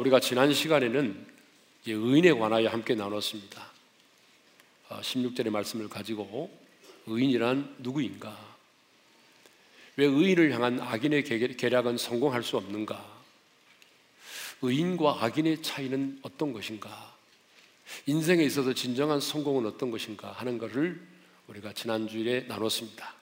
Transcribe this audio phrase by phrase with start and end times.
[0.00, 1.26] 우리가 지난 시간에는
[1.86, 3.70] 의인에 관하여 함께 나눴습니다.
[4.88, 6.50] 16절의 아, 말씀을 가지고
[7.06, 8.56] 의인이란 누구인가?
[9.96, 11.24] 왜 의인을 향한 악인의
[11.56, 13.20] 계략은 성공할 수 없는가?
[14.62, 17.14] 의인과 악인의 차이는 어떤 것인가?
[18.06, 20.98] 인생에 있어서 진정한 성공은 어떤 것인가 하는 것을
[21.46, 23.14] 우리가 지난주에 나눴습니다.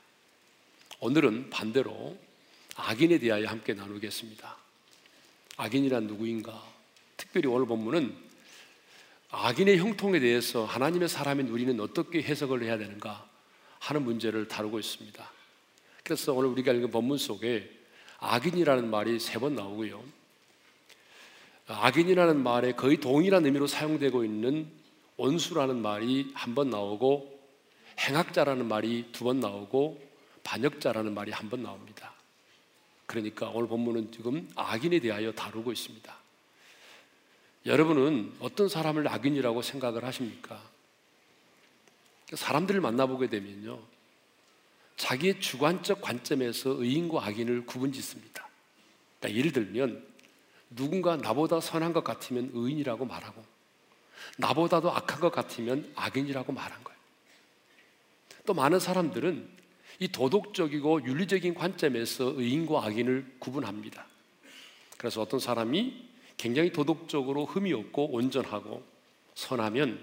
[1.01, 2.17] 오늘은 반대로
[2.77, 4.57] 악인에 대하여 함께 나누겠습니다.
[5.59, 6.78] 악인이란 누구인가?
[7.19, 8.17] 특별히 오늘 본문은
[9.31, 13.29] 악인의 형통에 대해서 하나님의 사람인 우리는 어떻게 해석을 해야 되는가
[13.81, 15.31] 하는 문제를 다루고 있습니다.
[16.03, 17.71] 그래서 오늘 우리가 읽은 본문 속에
[18.21, 20.03] 악인이라는 말이 세 번 나오고요.
[21.67, 24.71] 악인이라는 말에 거의 동일한 의미로 사용되고 있는
[25.19, 27.39] 원수라는 말이 한 번 나오고
[27.99, 30.01] 행악자라는 말이 두 번 나오고
[30.45, 32.15] 반역자라는 말이 한 번 나옵니다.
[33.05, 36.17] 그러니까 오늘 본문은 지금 악인에 대하여 다루고 있습니다.
[37.67, 40.63] 여러분은 어떤 사람을 악인이라고 생각을 하십니까?
[42.33, 43.81] 사람들을 만나보게 되면요.
[44.97, 48.49] 자기의 주관적 관점에서 의인과 악인을 구분 짓습니다.
[49.19, 50.07] 그러니까 예를 들면
[50.71, 53.43] 누군가 나보다 선한 것 같으면 의인이라고 말하고
[54.39, 56.99] 나보다도 악한 것 같으면 악인이라고 말한 거예요.
[58.45, 59.49] 또 많은 사람들은
[60.01, 64.07] 이 도덕적이고 윤리적인 관점에서 의인과 악인을 구분합니다.
[64.97, 66.08] 그래서 어떤 사람이
[66.39, 68.83] 굉장히 도덕적으로 흠이 없고 온전하고
[69.35, 70.03] 선하면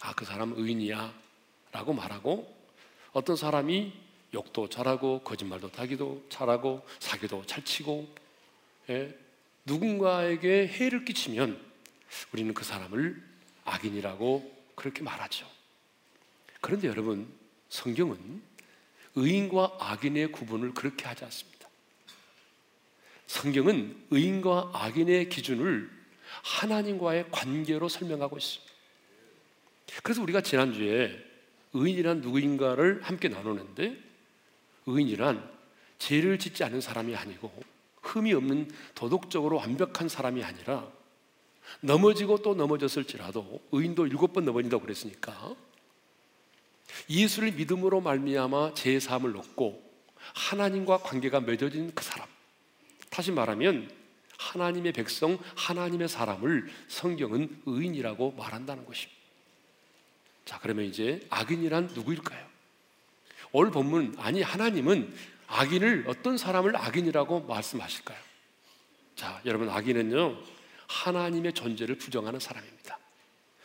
[0.00, 1.12] 아, 그 사람 의인이야
[1.72, 2.54] 라고 말하고
[3.12, 3.92] 어떤 사람이
[4.34, 8.14] 욕도 잘하고 거짓말도 하기도 잘하고 사기도 잘 치고
[8.90, 9.16] 예,
[9.64, 11.60] 누군가에게 해를 끼치면
[12.32, 13.22] 우리는 그 사람을
[13.64, 15.46] 악인이라고 그렇게 말하죠.
[16.60, 17.32] 그런데 여러분
[17.68, 18.42] 성경은
[19.14, 21.61] 의인과 악인의 구분을 그렇게 하지 않습니다.
[23.32, 25.90] 성경은 의인과 악인의 기준을
[26.42, 28.72] 하나님과의 관계로 설명하고 있습니다.
[30.02, 31.18] 그래서 우리가 지난주에
[31.72, 33.96] 의인이란 누구인가를 함께 나누는데
[34.84, 35.50] 의인이란
[35.98, 37.50] 죄를 짓지 않은 사람이 아니고
[38.02, 40.86] 흠이 없는 도덕적으로 완벽한 사람이 아니라
[41.80, 45.56] 넘어지고 또 넘어졌을지라도 의인도 일곱 번 넘어진다고 그랬으니까
[47.08, 49.90] 예수를 믿음으로 말미암아 제 삶을 얻고
[50.34, 52.31] 하나님과 관계가 맺어진 그 사람.
[53.12, 53.90] 다시 말하면
[54.38, 59.20] 하나님의 백성, 하나님의 사람을 성경은 의인이라고 말한다는 것입니다.
[60.46, 62.44] 자, 그러면 이제 악인이란 누구일까요?
[63.52, 65.14] 오늘 본문 아니 하나님은
[65.46, 68.18] 악인을 어떤 사람을 악인이라고 말씀하실까요?
[69.14, 70.38] 자, 여러분 악인은요.
[70.88, 72.98] 하나님의 존재를 부정하는 사람입니다.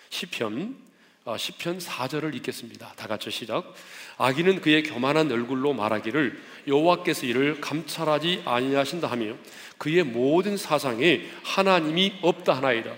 [0.10, 0.87] 시편
[1.28, 2.94] 어, 시편 4절을 읽겠습니다.
[2.96, 3.74] 다 같이 시작.
[4.18, 9.36] 악인은 그의 교만한 얼굴로 말하기를 여호와께서 이를 감찰하지 아니하신다 하며
[9.78, 12.96] 그의 모든 사상에 하나님이 없다 하나이다.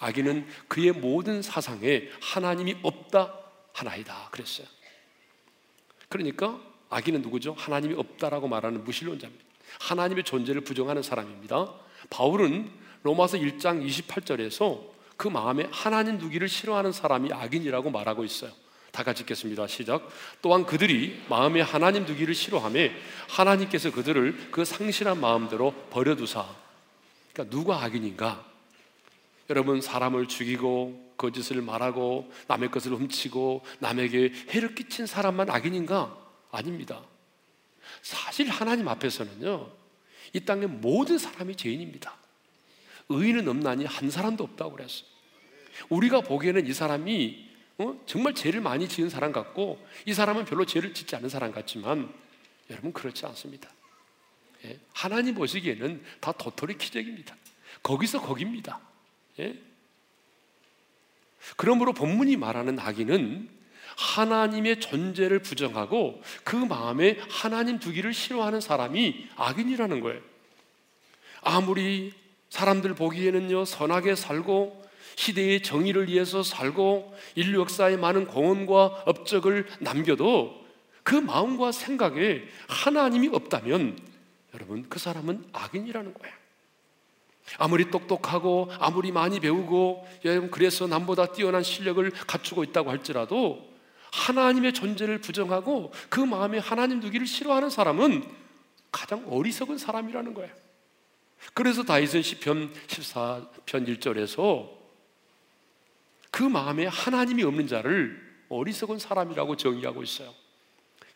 [0.00, 3.34] 악인은 그의 모든 사상에 하나님이 없다
[3.74, 4.30] 하나이다.
[4.30, 4.66] 그랬어요.
[6.08, 6.58] 그러니까
[6.88, 7.52] 악인은 누구죠?
[7.52, 9.44] 하나님이 없다라고 말하는 무신론자입니다.
[9.80, 11.74] 하나님의 존재를 부정하는 사람입니다.
[12.08, 12.70] 바울은
[13.02, 18.52] 로마서 1장 28절에서 그 마음에 하나님 두기를 싫어하는 사람이 악인이라고 말하고 있어요.
[18.92, 19.66] 다 같이 읽겠습니다.
[19.66, 20.08] 시작.
[20.40, 22.92] 또한 그들이 마음에 하나님 두기를 싫어함에
[23.28, 26.46] 하나님께서 그들을 그 상실한 마음대로 버려두사.
[27.32, 28.46] 그러니까 누가 악인인가?
[29.50, 36.16] 여러분 사람을 죽이고 거짓을 말하고 남의 것을 훔치고 남에게 해를 끼친 사람만 악인인가?
[36.52, 37.02] 아닙니다.
[38.02, 39.68] 사실 하나님 앞에서는요.
[40.34, 42.16] 이 땅의 모든 사람이 죄인입니다.
[43.08, 45.08] 의인은 없나니 한 사람도 없다고 그랬어요.
[45.88, 47.48] 우리가 보기에는 이 사람이
[47.78, 48.00] 어?
[48.06, 52.12] 정말 죄를 많이 지은 사람 같고 이 사람은 별로 죄를 짓지 않은 사람 같지만
[52.70, 53.70] 여러분 그렇지 않습니다.
[54.64, 54.78] 예?
[54.92, 57.36] 하나님 보시기에는 다 도토리 키적입니다.
[57.82, 58.80] 거기서 거깁니다.
[59.38, 59.56] 예?
[61.56, 63.48] 그러므로 본문이 말하는 악인은
[63.96, 70.20] 하나님의 존재를 부정하고 그 마음에 하나님 두기를 싫어하는 사람이 악인이라는 거예요.
[71.42, 72.12] 아무리
[72.50, 80.64] 사람들 보기에는요, 선하게 살고 시대의 정의를 위해서 살고 인류 역사에 많은 공헌과 업적을 남겨도
[81.02, 83.98] 그 마음과 생각에 하나님이 없다면
[84.54, 86.34] 여러분 그 사람은 악인이라는 거예요.
[87.56, 93.66] 아무리 똑똑하고 아무리 많이 배우고 여러분 그래서 남보다 뛰어난 실력을 갖추고 있다고 할지라도
[94.12, 98.24] 하나님의 존재를 부정하고 그 마음에 하나님 두기를 싫어하는 사람은
[98.92, 100.52] 가장 어리석은 사람이라는 거예요.
[101.54, 104.68] 그래서 다윗은 시편 14편 1절에서
[106.30, 110.32] 그 마음에 하나님이 없는 자를 어리석은 사람이라고 정의하고 있어요.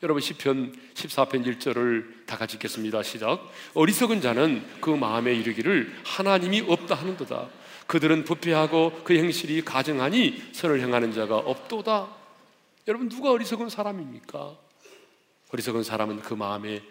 [0.03, 3.03] 여러분 시편 14편 1절을 다 같이 읽겠습니다.
[3.05, 3.49] 시작.
[3.75, 7.49] 어리석은 자는 그 마음에 이르기를 하나님이 없다 하는도다.
[7.87, 12.17] 그들은 부패하고 그 행실이 가증하니 선을 행하는 자가 없도다.
[12.89, 14.57] 여러분 누가 어리석은 사람입니까?
[15.53, 16.83] 어리석은 사람은 그 마음에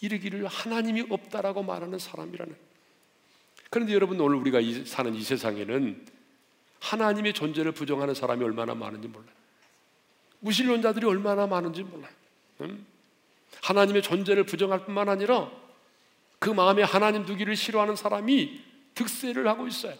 [0.00, 2.69] 이르기를 하나님이 없다라고 말하는 사람이라는.
[3.70, 6.06] 그런데 여러분 오늘 우리가 사는 이 세상에는
[6.80, 9.32] 하나님의 존재를 부정하는 사람이 얼마나 많은지 몰라요.
[10.40, 12.12] 무신론자들이 얼마나 많은지 몰라요.
[12.62, 12.84] 응?
[13.62, 15.50] 하나님의 존재를 부정할 뿐만 아니라
[16.38, 18.60] 그 마음에 하나님 두기를 싫어하는 사람이
[18.94, 19.96] 득세를 하고 있어요.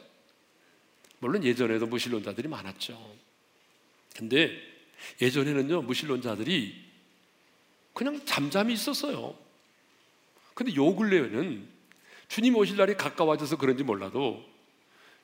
[1.19, 2.99] 물론 예전에도 무신론자들이 많았죠.
[4.17, 4.59] 근데
[5.21, 6.91] 예전에는요, 무신론자들이
[7.93, 9.37] 그냥 잠잠히 있었어요.
[10.55, 11.69] 근데 요 근래에는
[12.31, 14.43] 주님 오실 날이 가까워져서 그런지 몰라도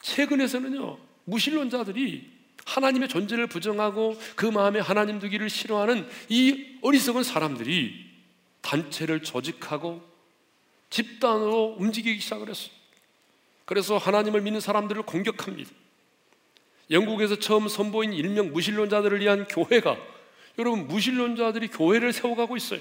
[0.03, 2.29] 최근에서는요, 무신론자들이
[2.67, 8.05] 하나님의 존재를 부정하고 그 마음에 하나님 두기를 싫어하는 이 어리석은 사람들이
[8.61, 10.03] 단체를 조직하고
[10.91, 12.73] 집단으로 움직이기 시작을 했어요.
[13.67, 15.71] 그래서 하나님을 믿는 사람들을 공격합니다.
[16.91, 19.97] 영국에서 처음 선보인 일명 무신론자들을 위한 교회가
[20.59, 22.81] 여러분 무신론자들이 교회를 세워가고 있어요.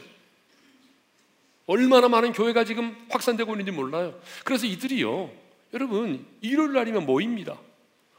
[1.68, 4.20] 얼마나 많은 교회가 지금 확산되고 있는지 몰라요.
[4.44, 5.32] 그래서 이들이요,
[5.74, 7.58] 여러분 일요일 날이면 모입니다.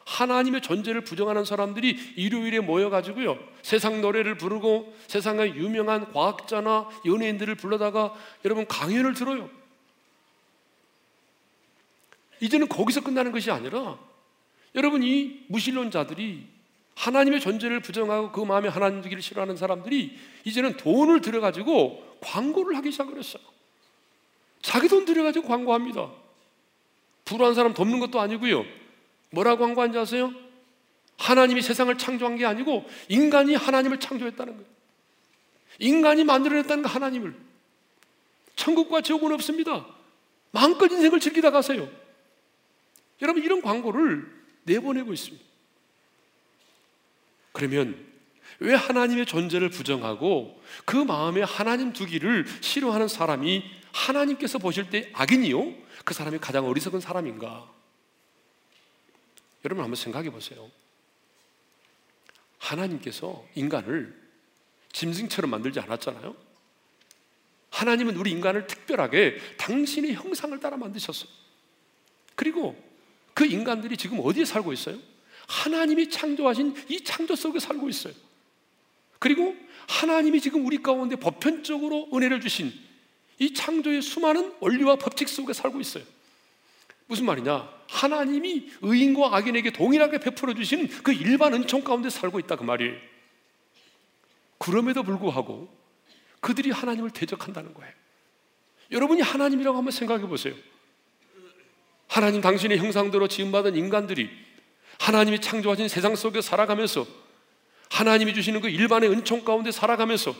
[0.06, 8.14] 하나님의 존재를 부정하는 사람들이 일요일에 모여가지고요 세상 노래를 부르고 세상의 유명한 과학자나 연예인들을 불러다가
[8.44, 9.50] 여러분 강연을 들어요.
[12.40, 13.98] 이제는 거기서 끝나는 것이 아니라
[14.76, 16.55] 여러분 이 무신론자들이
[16.96, 23.18] 하나님의 존재를 부정하고 그 마음에 하나님 되기를 싫어하는 사람들이 이제는 돈을 들여가지고 광고를 하기 시작을
[23.18, 23.42] 했어요.
[24.62, 26.10] 자기 돈 들여가지고 광고합니다.
[27.26, 28.64] 불우한 사람 돕는 것도 아니고요.
[29.30, 30.32] 뭐라고 광고한지 아세요?
[31.18, 34.68] 하나님이 세상을 창조한 게 아니고 인간이 하나님을 창조했다는 거예요.
[35.78, 37.36] 인간이 만들어냈다는 거 하나님을.
[38.56, 39.86] 천국과 지옥은 없습니다.
[40.50, 41.88] 마음껏 인생을 즐기다 가세요.
[43.20, 44.26] 여러분 이런 광고를
[44.64, 45.45] 내보내고 있습니다.
[47.56, 47.96] 그러면
[48.58, 55.72] 왜 하나님의 존재를 부정하고 그 마음에 하나님 두기를 싫어하는 사람이 하나님께서 보실 때 악인이요?
[56.04, 57.66] 그 사람이 가장 어리석은 사람인가?
[59.64, 60.70] 여러분 한번 생각해 보세요.
[62.58, 64.14] 하나님께서 인간을
[64.92, 66.36] 짐승처럼 만들지 않았잖아요.
[67.70, 71.30] 하나님은 우리 인간을 특별하게 당신의 형상을 따라 만드셨어요.
[72.34, 72.76] 그리고
[73.32, 74.98] 그 인간들이 지금 어디에 살고 있어요?
[75.46, 78.14] 하나님이 창조하신 이 창조 속에 살고 있어요.
[79.18, 79.56] 그리고
[79.88, 82.72] 하나님이 지금 우리 가운데 보편적으로 은혜를 주신
[83.38, 86.04] 이 창조의 수많은 원리와 법칙 속에 살고 있어요.
[87.06, 87.68] 무슨 말이냐?
[87.88, 92.96] 하나님이 의인과 악인에게 동일하게 베풀어 주신 그 일반 은총 가운데 살고 있다 그 말이에요.
[94.58, 95.68] 그럼에도 불구하고
[96.40, 97.92] 그들이 하나님을 대적한다는 거예요.
[98.90, 100.54] 여러분이 하나님이라고 한번 생각해 보세요.
[102.08, 104.30] 하나님 당신의 형상대로 지음받은 인간들이
[104.98, 107.06] 하나님이 창조하신 세상 속에 살아가면서
[107.90, 110.34] 하나님이 주시는 그 일반의 은총 가운데 살아가면서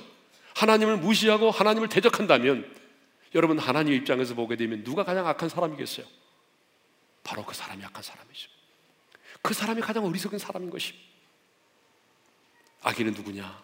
[0.55, 2.75] 하나님을 무시하고 하나님을 대적한다면
[3.35, 6.07] 여러분 하나님의 입장에서 보게 되면 누가 가장 악한 사람이겠어요?
[7.23, 8.51] 바로 그 사람이 악한 사람이죠.
[9.43, 11.07] 그 사람이 가장 어리석은 사람인 것입니다.
[12.83, 13.63] 악인은 누구냐?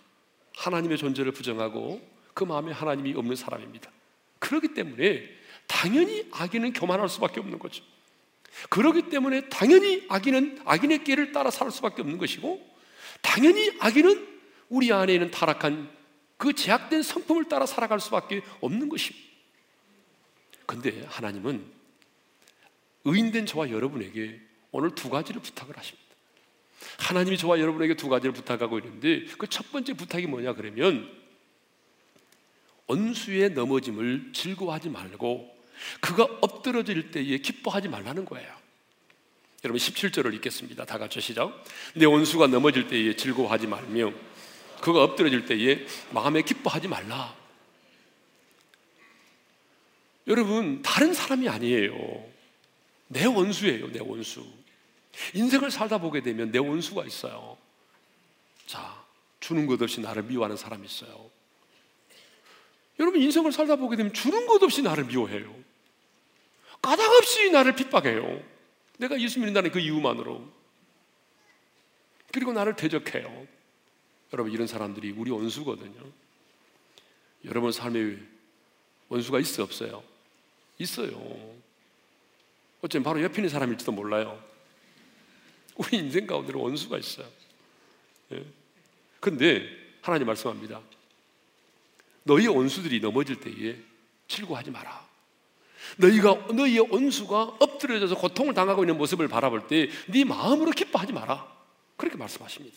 [0.57, 2.01] 하나님의 존재를 부정하고
[2.35, 3.91] 그 마음에 하나님이 없는 사람입니다.
[4.39, 5.29] 그렇기 때문에
[5.67, 7.85] 당연히 악인은 교만할 수밖에 없는 거죠.
[8.69, 12.65] 그렇기 때문에 당연히 악인은 악인의 길을 따라 살 수밖에 없는 것이고
[13.21, 14.29] 당연히 악인은
[14.69, 15.91] 우리 안에 있는 타락한
[16.37, 19.27] 그 제약된 성품을 따라 살아갈 수밖에 없는 것입니다.
[20.67, 21.65] 근데 하나님은
[23.05, 24.41] 의인된 저와 여러분에게
[24.71, 26.03] 오늘 두 가지를 부탁을 하십니다.
[26.99, 31.11] 하나님이 저와 여러분에게 두 가지를 부탁하고 있는데 그 첫 번째 부탁이 뭐냐 그러면
[32.87, 35.52] 언수의 넘어짐을 즐거워하지 말고
[36.01, 38.63] 그가 엎드러질 때에 기뻐하지 말라는 거예요.
[39.65, 40.85] 여러분 17절을 읽겠습니다.
[40.85, 41.65] 다 같이 시작.
[41.95, 44.13] 내 원수가 넘어질 때에 즐거워하지 말며
[44.81, 47.37] 그가 엎드러질 때에 마음에 기뻐하지 말라.
[50.27, 52.25] 여러분 다른 사람이 아니에요.
[53.09, 53.93] 내 원수예요.
[53.93, 54.45] 내 원수.
[55.35, 57.57] 인생을 살다 보게 되면 내 원수가 있어요.
[58.67, 59.03] 자,
[59.39, 61.31] 주는 것 없이 나를 미워하는 사람이 있어요.
[62.99, 65.62] 여러분 인생을 살다 보게 되면 주는 것 없이 나를 미워해요.
[66.83, 68.43] 까닭없이 나를 핍박해요.
[68.99, 70.47] 내가 예수 믿는다는 그 이유만으로.
[72.33, 73.47] 그리고 나를 대적해요.
[74.33, 76.23] 여러분, 이런 사람들이 우리 원수거든요.
[77.45, 78.19] 여러분 삶에
[79.09, 80.03] 원수가 있어 없어요?
[80.79, 81.55] 있어요.
[82.81, 84.43] 어쩌면 바로 옆에 있는 사람일지도 몰라요.
[85.77, 87.29] 우리 인생 가운데 원수가 있어요.
[88.33, 88.45] 예.
[89.21, 89.69] 근데
[90.01, 90.81] 하나님 말씀합니다.
[92.25, 93.77] 너희 원수들이 넘어질 때에
[94.29, 95.12] 질고하지 마라.
[95.99, 101.51] 너희가 너희의 원수가 엎드 엎드려져서 고통을 당하고 있는 모습을 바라볼 때 네 마음으로 기뻐하지 마라.
[101.97, 102.77] 그렇게 말씀하십니다.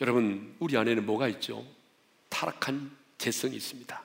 [0.00, 1.64] 여러분, 우리 안에는 뭐가 있죠?
[2.28, 4.02] 타락한 재성이 있습니다.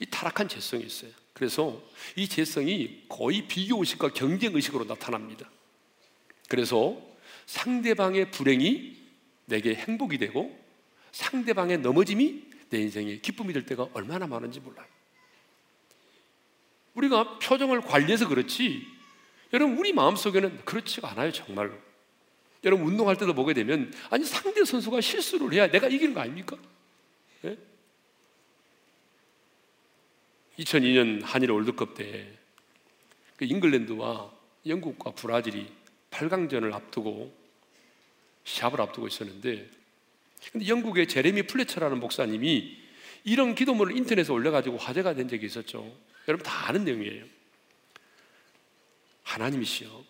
[0.00, 1.10] 이 타락한 재성이 있어요.
[1.32, 1.80] 그래서
[2.16, 5.48] 이 재성이 거의 비교 의식과 경쟁 의식으로 나타납니다.
[6.48, 6.96] 그래서
[7.46, 8.96] 상대방의 불행이
[9.46, 10.56] 내게 행복이 되고
[11.12, 14.86] 상대방의 넘어짐이 내 인생의 기쁨이 될 때가 얼마나 많은지 몰라요.
[16.94, 18.86] 우리가 표정을 관리해서 그렇지
[19.52, 21.72] 여러분 우리 마음속에는 그렇지가 않아요 정말로
[22.64, 26.56] 여러분 운동할 때도 보게 되면 아니 상대 선수가 실수를 해야 내가 이기는 거 아닙니까?
[27.42, 27.56] 네?
[30.58, 32.44] 2002년 한일 월드컵 때
[33.36, 34.32] 그 잉글랜드와
[34.66, 35.66] 영국과 브라질이
[36.10, 37.34] 8강전을 앞두고
[38.44, 39.68] 시합을 앞두고 있었는데
[40.52, 42.78] 근데 영국의 제레미 플래처라는 목사님이
[43.24, 45.90] 이런 기도문을 인터넷에 올려가지고 화제가 된 적이 있었죠.
[46.28, 47.24] 여러분 다 아는 내용이에요.
[49.22, 50.04] 하나님이시여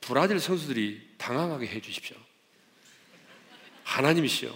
[0.00, 2.16] 브라질 선수들이 당황하게 해 주십시오.
[3.84, 4.54] 하나님이시여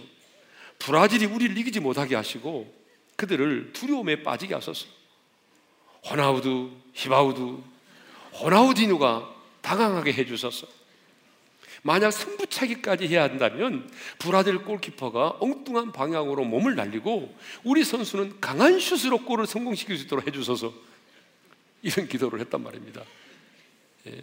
[0.79, 2.73] 브라질이 우리를 이기지 못하게 하시고
[3.15, 4.87] 그들을 두려움에 빠지게 하소서.
[6.05, 7.61] 호나우두, 히바우두,
[8.33, 10.67] 호나우디누가 당황하게 해 주소서.
[11.81, 19.47] 만약 승부차기까지 해야 한다면 브라질 골키퍼가 엉뚱한 방향으로 몸을 날리고 우리 선수는 강한 슛으로 골을
[19.47, 20.73] 성공시킬 수 있도록 해주소서
[21.81, 23.03] 이런 기도를 했단 말입니다.
[24.07, 24.21] 예.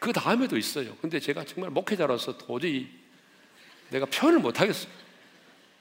[0.00, 0.96] 그 다음에도 있어요.
[1.00, 2.88] 근데 제가 정말 목회자로서 도저히
[3.90, 4.92] 내가 표현을 못하겠어요.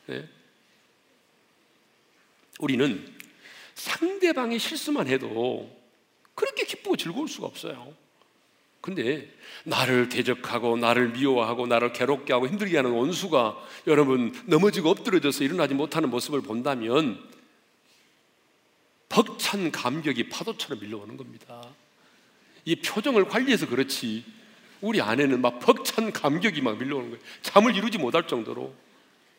[0.10, 0.30] 예.
[2.60, 3.14] 우리는
[3.74, 5.70] 상대방이 실수만 해도
[6.34, 8.05] 그렇게 기쁘고 즐거울 수가 없어요.
[8.86, 9.27] 근데
[9.63, 16.12] 나를 대적하고 나를 미워하고 나를 괴롭게 하고 힘들게 하는 원수가 여러분 넘어지고 엎드려져서 일어나지 못하는
[16.12, 17.20] 모습을 본다면
[19.10, 21.68] 벅찬 감격이 파도처럼 밀려오는 겁니다.
[22.63, 24.24] 이 표정을 관리해서 그렇지
[24.82, 27.24] 우리 안에는 막 벅찬 감격이 막 밀려오는 거예요.
[27.42, 28.72] 잠을 이루지 못할 정도로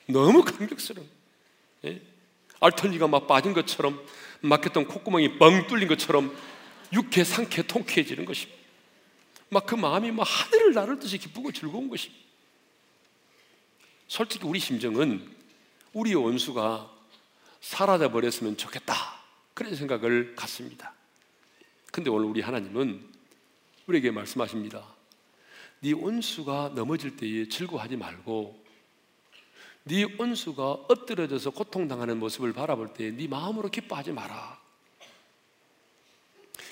[0.08, 1.08] 너무 감격스러운.
[1.84, 2.02] 예?
[2.58, 4.04] 알턴니가 막 빠진 것처럼
[4.40, 6.36] 막혔던 콧구멍이 뻥 뚫린 것처럼
[6.92, 8.55] 육회, 상쾌, 통쾌해지는 것입니다.
[9.48, 12.24] 막 그 마음이 막 하늘을 나를 듯이 기쁘고 즐거운 것입니다.
[14.08, 15.28] 솔직히 우리 심정은
[15.92, 16.90] 우리 원수가
[17.60, 18.94] 사라져 버렸으면 좋겠다.
[19.54, 20.92] 그런 생각을 갖습니다.
[21.90, 23.08] 근데 오늘 우리 하나님은
[23.86, 24.84] 우리에게 말씀하십니다.
[25.80, 28.64] 네 원수가 넘어질 때에 즐거워하지 말고
[29.84, 34.60] 네 원수가 엎드려져서 고통당하는 모습을 바라볼 때 네 마음으로 기뻐하지 마라.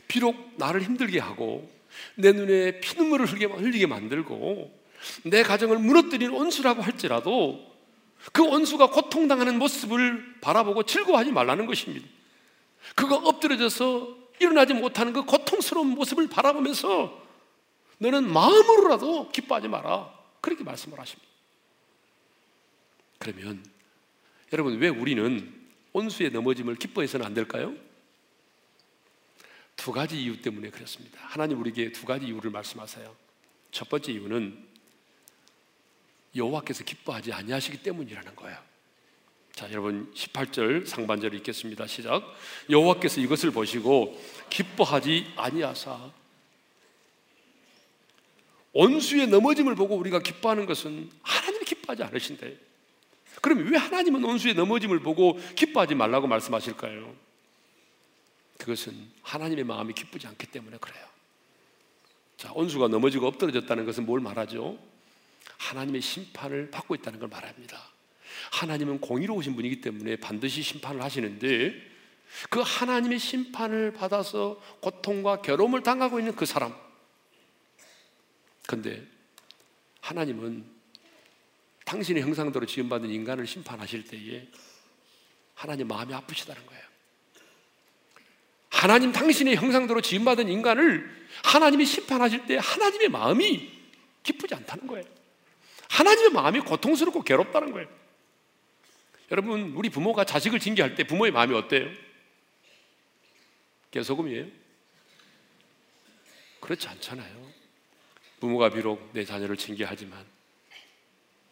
[0.08, 1.70] 비록 나를 힘들게 하고
[2.16, 4.84] 내 눈에 피눈물을 흘리게 만들고
[5.24, 7.74] 내 가정을 무너뜨린 원수라고 할지라도
[8.32, 12.06] 그 원수가 고통당하는 모습을 바라보고 즐거워하지 말라는 것입니다.
[12.94, 17.22] 그가 엎드려져서 일어나지 못하는 그 고통스러운 모습을 바라보면서
[17.98, 20.12] 너는 마음으로라도 기뻐하지 마라.
[20.40, 21.28] 그렇게 말씀을 하십니다.
[23.18, 23.64] 그러면
[24.52, 25.52] 여러분 왜 우리는
[25.92, 27.74] 온수의 넘어짐을 기뻐해서는 안 될까요?
[29.76, 31.18] 두 가지 이유 때문에 그렇습니다.
[31.22, 33.14] 하나님 우리에게 두 가지 이유를 말씀하세요.
[33.70, 34.66] 첫 번째 이유는
[36.36, 38.58] 여호와께서 기뻐하지 아니하시기 때문이라는 거예요.
[39.52, 41.86] 자, 여러분 18절 상반절을 읽겠습니다.
[41.86, 42.24] 시작.
[42.70, 46.10] 여호와께서 이것을 보시고 기뻐하지 아니하사
[48.72, 52.56] 온수의 넘어짐을 보고 우리가 기뻐하는 것은 하나님이 기뻐하지 않으신대.
[53.40, 57.14] 그럼 왜 하나님은 온수의 넘어짐을 보고 기뻐하지 말라고 말씀하실까요?
[58.58, 61.04] 그것은 하나님의 마음이 기쁘지 않기 때문에 그래요.
[62.36, 64.78] 자, 온수가 넘어지고 엎드러졌다는 것은 뭘 말하죠?
[65.58, 67.80] 하나님의 심판을 받고 있다는 걸 말합니다.
[68.52, 71.94] 하나님은 공의로우신 분이기 때문에 반드시 심판을 하시는데
[72.50, 76.74] 그 하나님의 심판을 받아서 고통과 괴로움을 당하고 있는 그 사람.
[78.66, 79.06] 근데
[80.00, 80.64] 하나님은
[81.84, 84.48] 당신의 형상대로 지음받은 인간을 심판하실 때에
[85.54, 86.83] 하나님 마음이 아프시다는 거예요.
[88.74, 93.72] 하나님 당신의 형상대로 지음받은 인간을 하나님이 심판하실 때 하나님의 마음이
[94.24, 95.04] 기쁘지 않다는 거예요.
[95.88, 97.88] 하나님의 마음이 고통스럽고 괴롭다는 거예요.
[99.30, 101.88] 여러분, 우리 부모가 자식을 징계할 때 부모의 마음이 어때요?
[103.92, 104.46] 개소금이에요?
[106.60, 107.52] 그렇지 않잖아요.
[108.40, 110.26] 부모가 비록 내 자녀를 징계하지만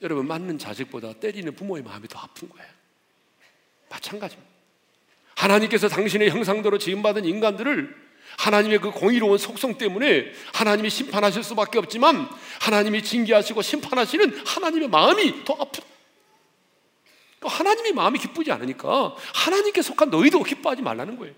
[0.03, 2.69] 여러분 맞는 자식보다 때리는 부모의 마음이 더 아픈 거예요.
[3.89, 4.52] 마찬가지입니다.
[5.43, 12.29] 하나님께서 당신의 형상대로 지음받은 인간들을 하나님의 그 공의로운 속성 때문에 하나님이 심판하실 수밖에 없지만
[12.61, 15.81] 하나님이 징계하시고 심판하시는 하나님의 마음이 더 아프.
[17.41, 21.35] 하나님의 마음이 기쁘지 않으니까 하나님께 속한 너희도 기뻐하지 말라는 거예요.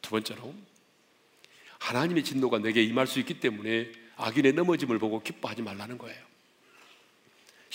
[0.00, 0.54] 두 번째로
[1.78, 6.24] 하나님의 진노가 내게 임할 수 있기 때문에 악인의 넘어짐을 보고 기뻐하지 말라는 거예요.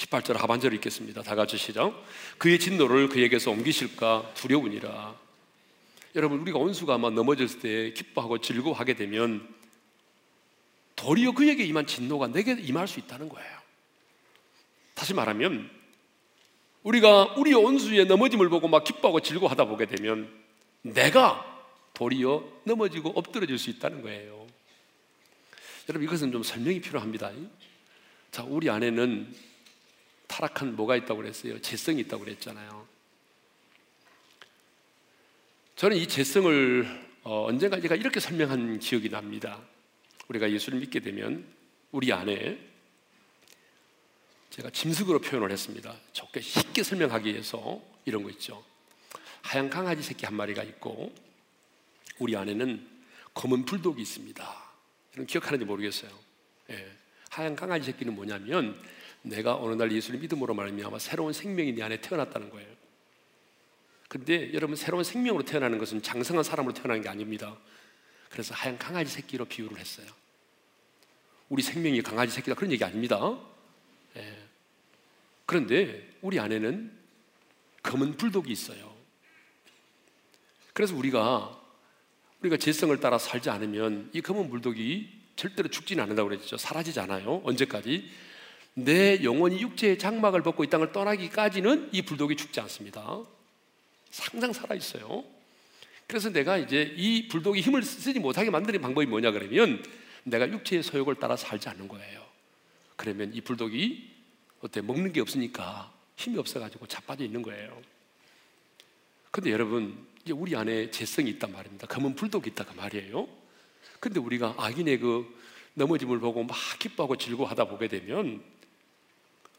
[0.02, 1.22] 18절 하반절을 읽겠습니다.
[1.22, 1.94] 다 같이 시작.
[2.38, 5.16] 그의 진노를 그에게서 옮기실까 두려우니라.
[6.16, 9.48] 여러분 우리가 원수가 아마 넘어졌을 때 기뻐하고 즐거워하게 되면
[10.96, 13.60] 도리어 그에게 임한 진노가 내게 임할 수 있다는 거예요.
[14.94, 15.70] 다시 말하면
[16.84, 20.32] 우리가 우리 원수의 넘어짐을 보고 막 기뻐하고 즐거워하다 보게 되면
[20.82, 21.48] 내가
[21.94, 24.48] 도리어 넘어지고 엎드러질 수 있다는 거예요.
[25.90, 27.32] 여러분 이것은 좀 설명이 필요합니다.
[28.32, 29.51] 자, 우리 안에는
[30.32, 31.62] 타락한 뭐가 있다고 그랬어요?
[31.62, 32.88] 재성이 있다고 그랬잖아요.
[35.76, 39.60] 저는 이 재성을 어, 언젠가 제가 이렇게 설명한 기억이 납니다.
[40.30, 41.46] 우리가 예수를 믿게 되면
[41.92, 42.58] 우리 안에
[44.52, 45.96] 제가 짐승으로 표현을 했습니다.
[46.14, 48.64] 좋게 쉽게 설명하기 위해서 이런 거 있죠.
[49.42, 51.14] 하얀 강아지 새끼 한 마리가 있고
[52.20, 52.88] 우리 안에는
[53.34, 54.44] 검은 불독이 있습니다.
[55.14, 56.12] 여러분 기억하는지 모르겠어요.
[56.70, 56.92] 예.
[57.30, 58.82] 하얀 강아지 새끼는 뭐냐면
[59.22, 62.70] 내가 어느 날 예수를 믿음으로 말미암아 새로운 생명이 내 안에 태어났다는 거예요.
[64.08, 67.58] 근데 여러분 새로운 생명으로 태어나는 것은 장성한 사람으로 태어나는 게 아닙니다.
[68.30, 70.08] 그래서 하얀 강아지 새끼로 비유를 했어요.
[71.50, 73.38] 우리 생명이 강아지 새끼다 그런 얘기 아닙니다.
[74.18, 74.38] 예.
[75.46, 76.92] 그런데 우리 안에는
[77.84, 78.96] 검은 불독이 있어요.
[80.74, 81.62] 그래서 우리가
[82.42, 86.58] 우리가 재성을 따라 살지 않으면 이 검은 불독이 절대로 죽지는 않는다고 그랬죠.
[86.58, 87.42] 사라지지 않아요.
[87.44, 88.10] 언제까지?
[88.74, 93.22] 내 영혼이 육체의 장막을 벗고 이 땅을 떠나기까지는 이 불독이 죽지 않습니다.
[94.10, 95.24] 상상 살아 있어요.
[96.08, 99.84] 그래서 내가 이제 이 불독이 힘을 쓰지 못하게 만드는 방법이 뭐냐 그러면
[100.24, 102.26] 내가 육체의 소욕을 따라 살지 않는 거예요.
[102.96, 104.10] 그러면 이 불독이
[104.62, 107.82] 어때 먹는 게 없으니까 힘이 없어가지고 자빠져 있는 거예요.
[109.32, 111.88] 근데 여러분 이제 우리 안에 재성이 있단 말입니다.
[111.88, 113.28] 검은 불독이 있다가 말이에요.
[114.00, 115.40] 근데 우리가 악인의 그
[115.74, 118.44] 넘어짐을 보고 막 기뻐하고 즐거워하다 보게 되면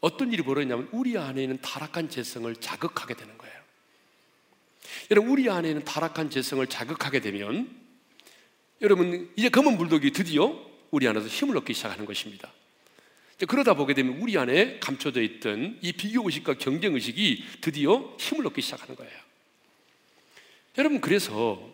[0.03, 3.55] 어떤 일이 벌어지냐면 우리 안에 있는 타락한 재성을 자극하게 되는 거예요.
[5.11, 7.73] 여러분 우리 안에 있는 타락한 재성을 자극하게 되면
[8.81, 10.59] 여러분 이제 검은 불독이 드디어
[10.91, 12.51] 우리 안에서 힘을 얻기 시작하는 것입니다.
[13.47, 18.61] 그러다 보게 되면 우리 안에 감춰져 있던 이 비교 의식과 경쟁 의식이 드디어 힘을 얻기
[18.61, 19.17] 시작하는 거예요.
[20.79, 21.65] 여러분 그래서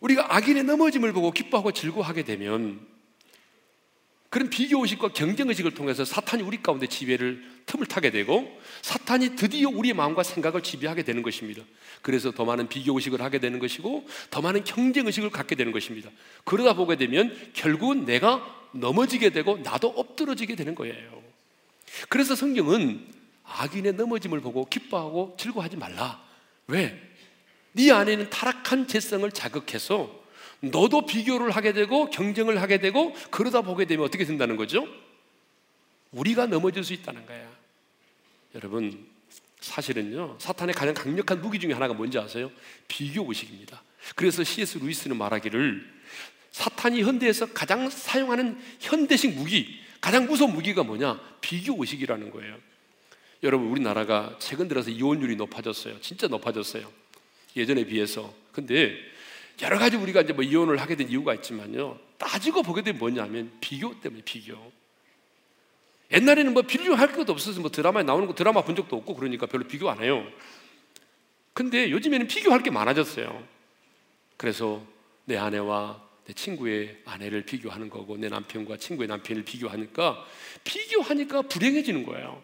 [0.00, 2.84] 우리가 악인의 넘어짐을 보고 기뻐하고 즐거워하게 되면
[4.30, 9.68] 그런 비교 의식과 경쟁 의식을 통해서 사탄이 우리 가운데 지배를 틈을 타게 되고 사탄이 드디어
[9.70, 11.62] 우리의 마음과 생각을 지배하게 되는 것입니다.
[12.02, 16.10] 그래서 더 많은 비교 의식을 하게 되는 것이고 더 많은 경쟁 의식을 갖게 되는 것입니다.
[16.44, 21.22] 그러다 보게 되면 결국은 내가 넘어지게 되고 나도 엎드러지게 되는 거예요.
[22.10, 23.06] 그래서 성경은
[23.44, 26.22] 악인의 넘어짐을 보고 기뻐하고 즐거워하지 말라.
[26.66, 27.00] 왜?
[27.72, 30.17] 네 안에는 타락한 재성을 자극해서
[30.60, 34.86] 너도 비교를 하게 되고 경쟁을 하게 되고 그러다 보게 되면 어떻게 된다는 거죠?
[36.12, 37.48] 우리가 넘어질 수 있다는 거야.
[38.54, 39.06] 여러분,
[39.60, 42.50] 사실은요, 사탄의 가장 강력한 무기 중에 하나가 뭔지 아세요?
[42.86, 43.82] 비교 의식입니다.
[44.14, 44.78] 그래서 C.S.
[44.78, 45.98] 루이스는 말하기를
[46.50, 51.20] 사탄이 현대에서 가장 사용하는 현대식 무기, 가장 무서운 무기가 뭐냐?
[51.40, 52.56] 비교 의식이라는 거예요.
[53.42, 56.00] 여러분, 우리나라가 최근 들어서 이혼율이 높아졌어요.
[56.00, 56.90] 진짜 높아졌어요.
[57.56, 58.32] 예전에 비해서.
[58.52, 58.96] 근데
[59.62, 61.98] 여러 가지 우리가 이제 뭐 이혼을 하게 된 이유가 있지만요.
[62.16, 64.56] 따지고 보게 되면 뭐냐면 비교 때문에 비교.
[66.12, 69.66] 옛날에는 뭐 비교할 것도 없어서 뭐 드라마에 나오는 거 드라마 본 적도 없고 그러니까 별로
[69.66, 70.26] 비교 안 해요.
[71.52, 73.46] 근데 요즘에는 비교할 게 많아졌어요.
[74.36, 74.82] 그래서
[75.24, 80.24] 내 아내와 내 친구의 아내를 비교하는 거고 내 남편과 친구의 남편을 비교하니까
[80.62, 82.42] 비교하니까 불행해지는 거예요.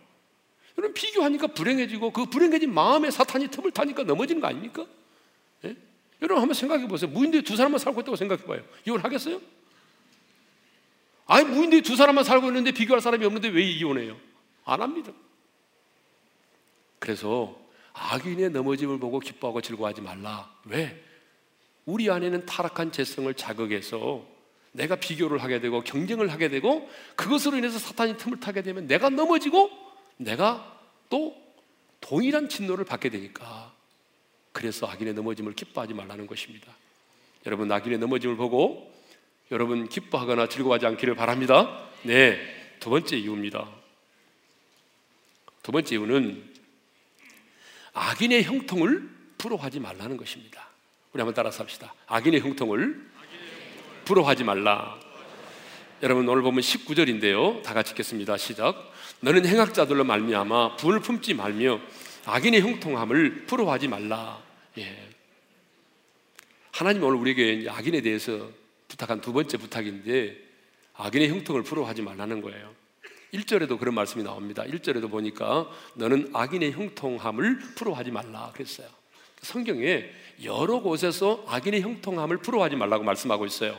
[0.77, 4.85] 여러분 비교하니까 불행해지고 그 불행해진 마음에 사탄이 틈을 타니까 넘어지는 거 아닙니까?
[6.20, 6.24] 예?
[6.24, 7.11] 여러분 한번 생각해 보세요.
[7.11, 8.62] 무인도에 두 사람만 살고 있다고 생각해 봐요.
[8.87, 9.40] 이혼하겠어요?
[11.27, 14.16] 아니 무인도에 두 사람만 살고 있는데 비교할 사람이 없는데 왜 이혼해요?
[14.64, 15.12] 안 합니다.
[16.98, 17.59] 그래서
[17.92, 20.50] 악인의 넘어짐을 보고 기뻐하고 즐거워하지 말라.
[20.64, 21.03] 왜?
[21.87, 24.27] 우리 안에는 타락한 재성을 자극해서
[24.72, 29.70] 내가 비교를 하게 되고 경쟁을 하게 되고 그것으로 인해서 사탄이 틈을 타게 되면 내가 넘어지고
[30.16, 31.37] 내가 또
[32.00, 33.74] 동일한 진노를 받게 되니까
[34.55, 36.73] 그래서 악인의 넘어짐을 기뻐하지 말라는 것입니다.
[37.45, 38.95] 여러분 악인의 넘어짐을 보고
[39.51, 41.88] 여러분 기뻐하거나 즐거워하지 않기를 바랍니다.
[42.03, 42.38] 네,
[42.79, 43.69] 두 번째 이유입니다.
[45.62, 46.55] 두 번째 이유는
[47.95, 50.69] 악인의 형통을 부러워하지 말라는 것입니다.
[51.12, 51.93] 우리 한번 따라서 합시다.
[52.07, 53.11] 악인의 형통을
[54.05, 55.01] 부러워하지 말라.
[56.03, 57.62] 여러분 오늘 보면 19절인데요.
[57.64, 58.37] 다 같이 읽겠습니다.
[58.37, 58.93] 시작.
[59.19, 61.81] 너는 행악자들로 말미암아 분을 품지 말며
[62.25, 64.44] 악인의 형통함을 부러워하지 말라.
[64.79, 65.09] 예.
[66.73, 68.51] 하나님 오늘 우리에게 악인에 대해서
[68.89, 70.37] 부탁한 두 번째 부탁인데
[70.95, 72.75] 악인의 형통을 부러워하지 말라는 거예요.
[73.33, 74.65] 1절에도 그런 말씀이 나옵니다.
[74.65, 78.89] 1절에도 보니까 너는 악인의 형통함을 부러워하지 말라 그랬어요.
[79.41, 80.11] 성경에
[80.43, 83.79] 여러 곳에서 악인의 형통함을 부러워하지 말라고 말씀하고 있어요.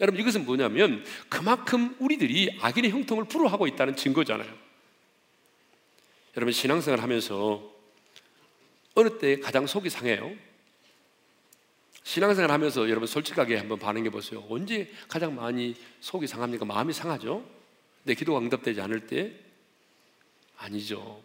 [0.00, 4.52] 여러분 이것은 뭐냐면 그만큼 우리들이 악인의 형통을 부러워하고 있다는 증거잖아요.
[6.36, 7.73] 여러분 신앙생활 하면서
[8.94, 10.32] 어느 때 가장 속이 상해요?
[12.02, 14.44] 신앙생활 하면서 여러분 솔직하게 한번 반응해 보세요.
[14.48, 16.64] 언제 가장 많이 속이 상합니까?
[16.64, 17.44] 마음이 상하죠?
[18.04, 19.32] 내 기도가 응답되지 않을 때?
[20.58, 21.22] 아니죠.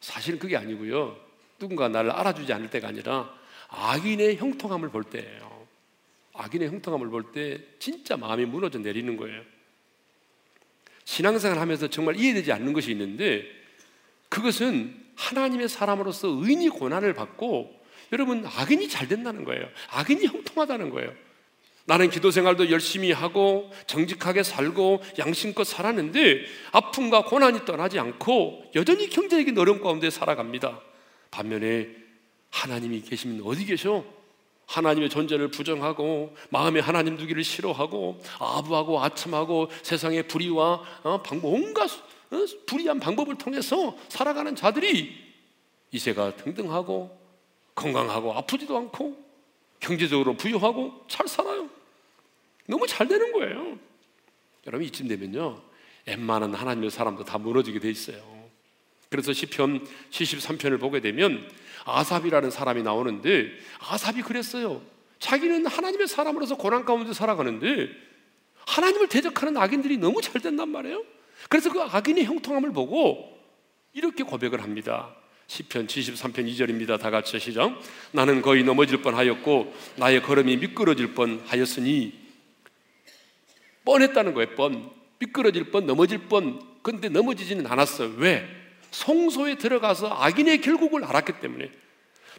[0.00, 1.18] 사실은 그게 아니고요.
[1.58, 3.34] 누군가 나를 알아주지 않을 때가 아니라
[3.68, 5.66] 악인의 형통함을 볼 때예요.
[6.34, 9.42] 악인의 형통함을 볼 때 진짜 마음이 무너져 내리는 거예요.
[11.04, 13.44] 신앙생활 하면서 정말 이해되지 않는 것이 있는데
[14.36, 17.74] 그것은 하나님의 사람으로서 의인이 고난을 받고
[18.12, 19.66] 여러분 악인이 잘 된다는 거예요.
[19.88, 21.10] 악인이 형통하다는 거예요.
[21.86, 29.56] 나는 기도 생활도 열심히 하고 정직하게 살고 양심껏 살았는데 아픔과 고난이 떠나지 않고 여전히 경제적인
[29.56, 30.80] 어려움 가운데 살아갑니다.
[31.30, 31.88] 반면에
[32.50, 34.04] 하나님이 계시면 어디 계셔?
[34.66, 42.05] 하나님의 존재를 부정하고 마음에 하나님 두기를 싫어하고 아부하고 아첨하고 세상의 불의와 어, 온갖 어,
[42.66, 45.14] 불의한 방법을 통해서 살아가는 자들이
[45.92, 47.16] 이세가 등등하고
[47.74, 49.24] 건강하고 아프지도 않고
[49.80, 51.68] 경제적으로 부유하고 잘 살아요.
[52.66, 53.78] 너무 잘 되는 거예요.
[54.66, 55.62] 여러분 이쯤 되면요.
[56.06, 58.36] 웬만한 하나님의 사람도 다 무너지게 돼 있어요.
[59.08, 61.48] 그래서 시편 73편을 보게 되면
[61.84, 64.82] 아삽이라는 사람이 나오는데 아삽이 그랬어요.
[65.18, 67.88] 자기는 하나님의 사람으로서 고난 가운데 살아가는데
[68.66, 71.04] 하나님을 대적하는 악인들이 너무 잘 된단 말이에요.
[71.48, 73.36] 그래서 그 악인의 형통함을 보고
[73.92, 75.14] 이렇게 고백을 합니다.
[75.46, 76.98] 시편 73편 2절입니다.
[77.00, 77.80] 다 같이 시작.
[78.12, 82.12] 나는 거의 넘어질 뻔하였고 나의 걸음이 미끄러질 뻔하였으니
[83.84, 84.54] 뻔했다는 거예요.
[84.56, 84.90] 뻔.
[85.18, 86.60] 미끄러질 뻔, 넘어질 뻔.
[86.82, 88.14] 근데 넘어지지는 않았어요.
[88.16, 88.46] 왜?
[88.90, 91.70] 성소에 들어가서 악인의 결국을 알았기 때문에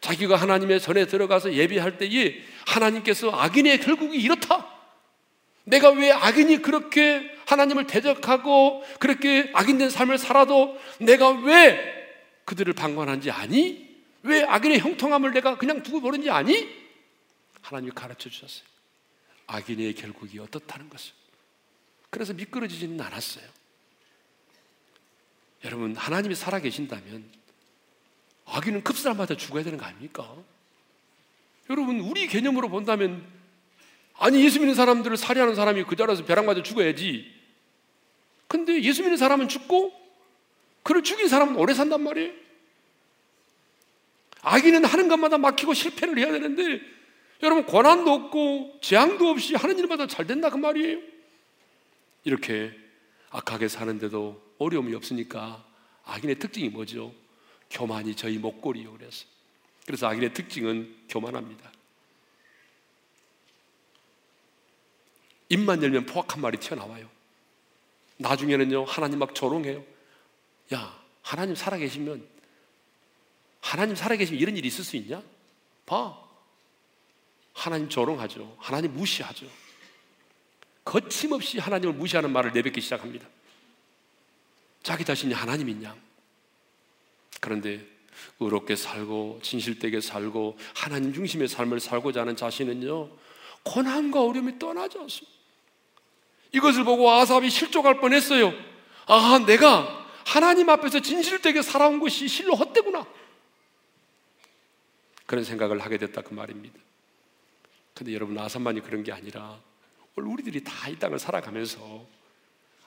[0.02, 4.68] 자기가 하나님의 전에 들어가서 예배할 때에 하나님께서 악인의 결국이 이렇다.
[5.64, 11.96] 내가 왜 악인이 그렇게 하나님을 대적하고 그렇게 악인된 삶을 살아도 내가 왜
[12.44, 13.88] 그들을 방관한지 아니?
[14.24, 16.68] 왜 악인의 형통함을 내가 그냥 두고 보는지 아니?
[17.62, 18.68] 하나님이 가르쳐 주셨어요.
[19.48, 21.14] 악인의 결국이 어떻다는 것을.
[22.10, 23.46] 그래서 미끄러지지는 않았어요.
[25.64, 27.32] 여러분, 하나님이 살아계신다면
[28.46, 30.36] 악인은 급사람마다 죽어야 되는 거 아닙니까?
[31.70, 33.26] 여러분, 우리 개념으로 본다면
[34.20, 37.37] 아니, 예수 믿는 사람들을 살해하는 사람이 그 자리에서 벼락 맞아 죽어야지.
[38.48, 39.94] 근데 예수 믿는 사람은 죽고
[40.84, 42.34] 그를 죽인 사람은 오래 산단 말이에요.
[44.42, 46.82] 악인은 하는 것마다 막히고 실패를 해야 되는데
[47.44, 51.00] 여러분 고난도 없고 재앙도 없이 하는 일마다 잘 된다 그 말이에요.
[52.24, 52.72] 이렇게
[53.30, 55.66] 악하게 사는데도 어려움이 없으니까
[56.06, 57.14] 악인의 특징이 뭐죠?
[57.70, 59.26] 교만이 저희 목걸이요 그래서
[59.86, 61.72] 그래서 악인의 특징은 교만합니다.
[65.50, 67.17] 입만 열면 포악한 말이 튀어나와요.
[68.18, 69.84] 나중에는요 하나님 막 조롱해요.
[70.74, 72.28] 야, 하나님 살아계시면,
[73.62, 75.22] 하나님 살아계시면 이런 일이 있을 수 있냐?
[75.86, 76.18] 봐.
[77.54, 78.56] 하나님 조롱하죠.
[78.60, 79.48] 하나님 무시하죠.
[80.86, 83.28] 거침없이 하나님을 무시하는 말을 내뱉기 시작합니다.
[84.84, 86.00] 자기 자신이 하나님인 양.
[87.42, 87.86] 그런데
[88.40, 93.10] 의롭게 살고 진실되게 살고 하나님 중심의 삶을 살고자 하는 자신은요
[93.64, 95.37] 고난과 어려움이 떠나지 않습니다.
[96.54, 98.54] 이것을 보고 아삽이 실족할 뻔했어요.
[99.06, 103.06] 아, 내가 하나님 앞에서 진실되게 살아온 것이 실로 헛되구나.
[105.26, 106.76] 그런 생각을 하게 됐다 그 말입니다.
[107.94, 109.58] 근데 여러분 아삽만이 그런 게 아니라
[110.16, 112.06] 오늘 우리들이 다 이 땅을 살아가면서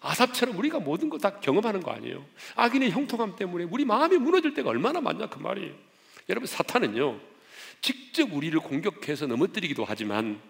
[0.01, 2.25] 아삽처럼 우리가 모든 거 다 경험하는 거 아니에요.
[2.57, 5.75] 악인의 형통함 때문에 우리 마음이 무너질 때가 얼마나 많냐 그 말이에요.
[6.31, 7.21] 여러분 사탄은요
[7.83, 10.41] 직접 우리를 공격해서 넘어뜨리기도 하지만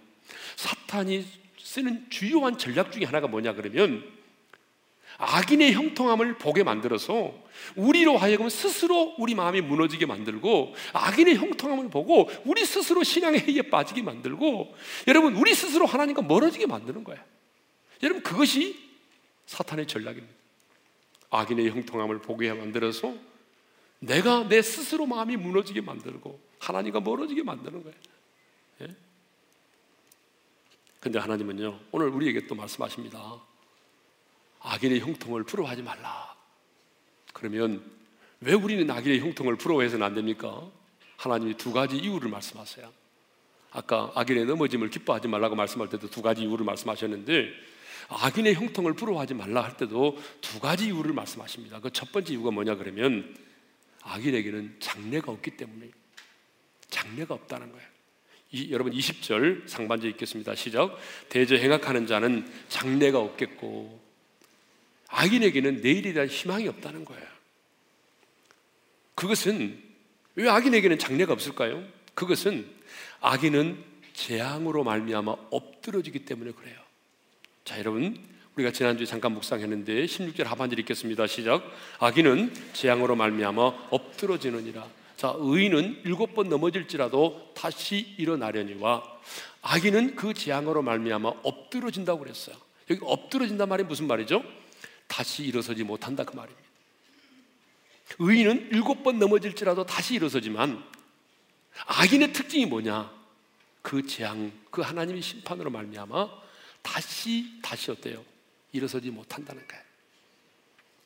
[0.57, 1.27] 사탄이
[1.63, 4.05] 쓰는 주요한 전략 중에 하나가 뭐냐 그러면
[5.19, 7.35] 악인의 형통함을 보게 만들어서
[7.77, 14.03] 우리로 하여금 스스로 우리 마음이 무너지게 만들고 악인의 형통함을 보고 우리 스스로 신앙의 해에 빠지게
[14.03, 14.75] 만들고
[15.09, 17.23] 여러분 우리 스스로 하나님과 멀어지게 만드는 거예요.
[18.03, 18.79] 여러분 그것이
[19.47, 20.35] 사탄의 전략입니다.
[21.29, 23.15] 악인의 형통함을 보게 만들어서
[23.99, 27.99] 내가 내 스스로 마음이 무너지게 만들고 하나님과 멀어지게 만드는 거예요.
[28.83, 29.10] 예?
[31.01, 33.41] 근데 하나님은요, 오늘 우리에게 또 말씀하십니다.
[34.61, 36.37] 악인의 형통을 부러워하지 말라.
[37.33, 37.83] 그러면
[38.41, 40.71] 왜 우리는 악인의 형통을 부러워해서는 안 됩니까?
[41.17, 42.93] 하나님이 두 가지 이유를 말씀하세요.
[43.73, 47.51] 아까 악인의 넘어짐을 기뻐하지 말라고 말씀할 때도 두 가지 이유를 말씀하셨는데
[48.09, 51.81] 악인의 형통을 부러워하지 말라 할 때도 두 가지 이유를 말씀하십니다.
[51.81, 53.37] 그 첫 번째 이유가 뭐냐 그러면
[54.03, 55.91] 악인에게는 장래가 없기 때문에
[56.89, 57.90] 장래가 없다는 거예요.
[58.53, 60.55] 이, 여러분 20절 상반절 읽겠습니다.
[60.55, 60.99] 시작.
[61.29, 64.01] 대저 행악하는 자는 장래가 없겠고
[65.09, 67.25] 악인에게는 내일에 대한 희망이 없다는 거예요.
[69.15, 69.79] 그것은
[70.35, 71.85] 왜 악인에게는 장래가 없을까요?
[72.15, 72.67] 그것은
[73.21, 73.85] 악인은
[74.15, 76.79] 재앙으로 말미암아 엎드러지기 때문에 그래요.
[77.65, 78.19] 자, 여러분
[78.57, 81.27] 우리가 지난주에 잠깐 묵상했는데 16절 하반절 읽겠습니다.
[81.27, 81.63] 시작.
[81.99, 85.00] 악인은 재앙으로 말미암아 엎드러지느니라.
[85.21, 89.03] 자, 의인은 일곱 번 넘어질지라도 다시 일어나려니와
[89.61, 92.57] 악인은 그 재앙으로 말미암아 엎드러진다고 그랬어요.
[92.89, 94.43] 여기 엎드러진다 말이 무슨 말이죠?
[95.09, 96.67] 다시 일어서지 못한다 그 말입니다.
[98.19, 100.83] 의인은 일곱 번 넘어질지라도 다시 일어서지만
[101.85, 103.13] 악인의 특징이 뭐냐?
[103.83, 106.31] 그 재앙, 그 하나님의 심판으로 말미암아
[106.81, 108.25] 다시 다시 어때요?
[108.73, 109.85] 일어서지 못한다는 거예요.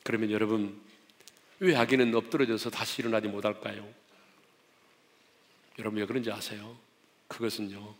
[0.03, 0.81] 그러면 여러분
[1.59, 4.04] 왜 악인은 엎드러져서 다시 일어나지 못할까요?
[5.79, 6.77] 여러분 왜 그런지 아세요?
[7.27, 7.95] 그것은요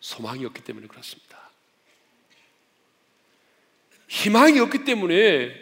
[0.00, 1.50] 소망이 없기 때문에 그렇습니다.
[4.08, 5.54] 희망이 없기 때문에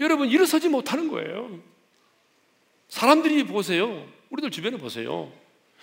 [0.00, 1.60] 여러분 일어서지 못하는 거예요.
[2.88, 4.06] 사람들이 보세요.
[4.30, 5.32] 우리들 주변에 보세요.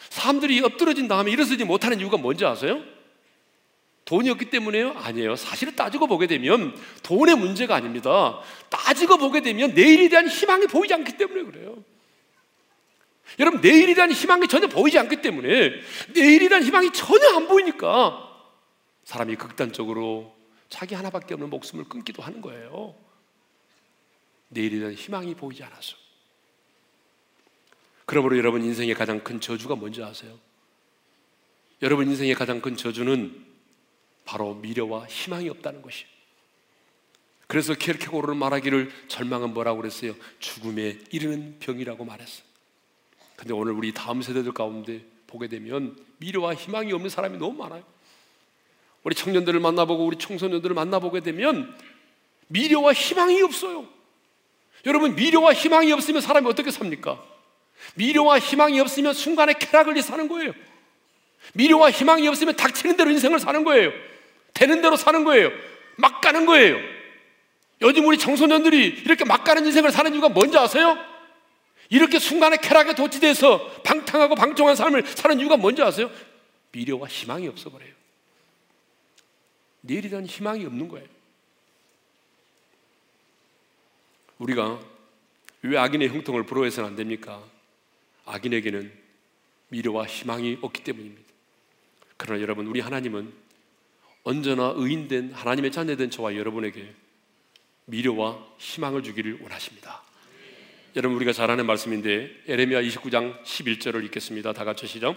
[0.09, 2.83] 사람들이 엎드러진 다음에 일어서지 못하는 이유가 뭔지 아세요?
[4.05, 4.91] 돈이 없기 때문에요?
[4.91, 5.35] 아니에요.
[5.35, 8.39] 사실을 따지고 보게 되면 돈의 문제가 아닙니다.
[8.69, 11.83] 따지고 보게 되면 내일에 대한 희망이 보이지 않기 때문에 그래요.
[13.39, 13.61] 여러분,
[13.93, 15.71] 대한 희망이 전혀 보이지 않기 때문에
[16.13, 18.29] 대한 희망이 전혀 안 보이니까
[19.05, 20.35] 사람이 극단적으로
[20.69, 22.95] 자기 하나밖에 없는 목숨을 끊기도 하는 거예요.
[24.53, 25.95] 대한 희망이 보이지 않아서.
[28.05, 30.37] 그러므로 여러분 인생의 가장 큰 저주가 뭔지 아세요?
[31.81, 33.45] 여러분 인생의 가장 큰 저주는
[34.25, 36.05] 바로 미래와 희망이 없다는 것이.
[37.47, 40.15] 그래서 케르케고르는 말하기를 절망은 뭐라고 그랬어요?
[40.39, 42.50] 죽음에 이르는 병이라고 말했어요.
[43.41, 47.81] 근데 오늘 우리 다음 세대들 가운데 보게 되면 미래와 희망이 없는 사람이 너무 많아요.
[49.01, 51.75] 우리 청년들을 만나보고 우리 청소년들을 만나보게 되면
[52.49, 53.87] 미래와 희망이 없어요.
[54.85, 57.19] 여러분 미래와 희망이 없으면 사람이 어떻게 삽니까?
[57.95, 60.53] 미래와 희망이 없으면 순간에 쾌락을 사는 거예요.
[61.55, 63.91] 미래와 희망이 없으면 닥치는 대로 인생을 사는 거예요.
[64.53, 65.49] 되는 대로 사는 거예요.
[65.95, 66.77] 막 가는 거예요.
[67.81, 71.10] 요즘 우리 청소년들이 이렇게 막 가는 인생을 사는 이유가 뭔지 아세요?
[71.91, 76.09] 이렇게 순간에 쾌락에 도취돼서 방탕하고 방종한 삶을 사는 이유가 뭔지 아세요?
[76.71, 77.91] 미래와 희망이 없어버려요.
[79.81, 81.05] 내일에 대한 희망이 없는 거예요.
[84.37, 84.79] 우리가
[85.63, 87.43] 왜 악인의 형통을 부러워해서는 안 됩니까?
[88.25, 88.91] 악인에게는
[89.67, 91.29] 미래와 희망이 없기 때문입니다.
[92.15, 93.33] 그러나 여러분, 우리 하나님은
[94.23, 96.93] 언제나 의인된 하나님의 자녀된 저와 여러분에게
[97.85, 100.03] 미래와 희망을 주기를 원하십니다.
[100.97, 104.51] 여러분 우리가 잘 아는 말씀인데 에레미야 29장 11절을 읽겠습니다.
[104.51, 105.15] 다 같이 시작.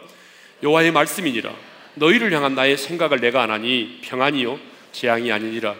[0.63, 1.53] 여호와의 말씀이니라
[1.95, 4.61] 너희를 향한 나의 생각을 내가 안 하니 평안이요
[4.93, 5.75] 재앙이 아니니라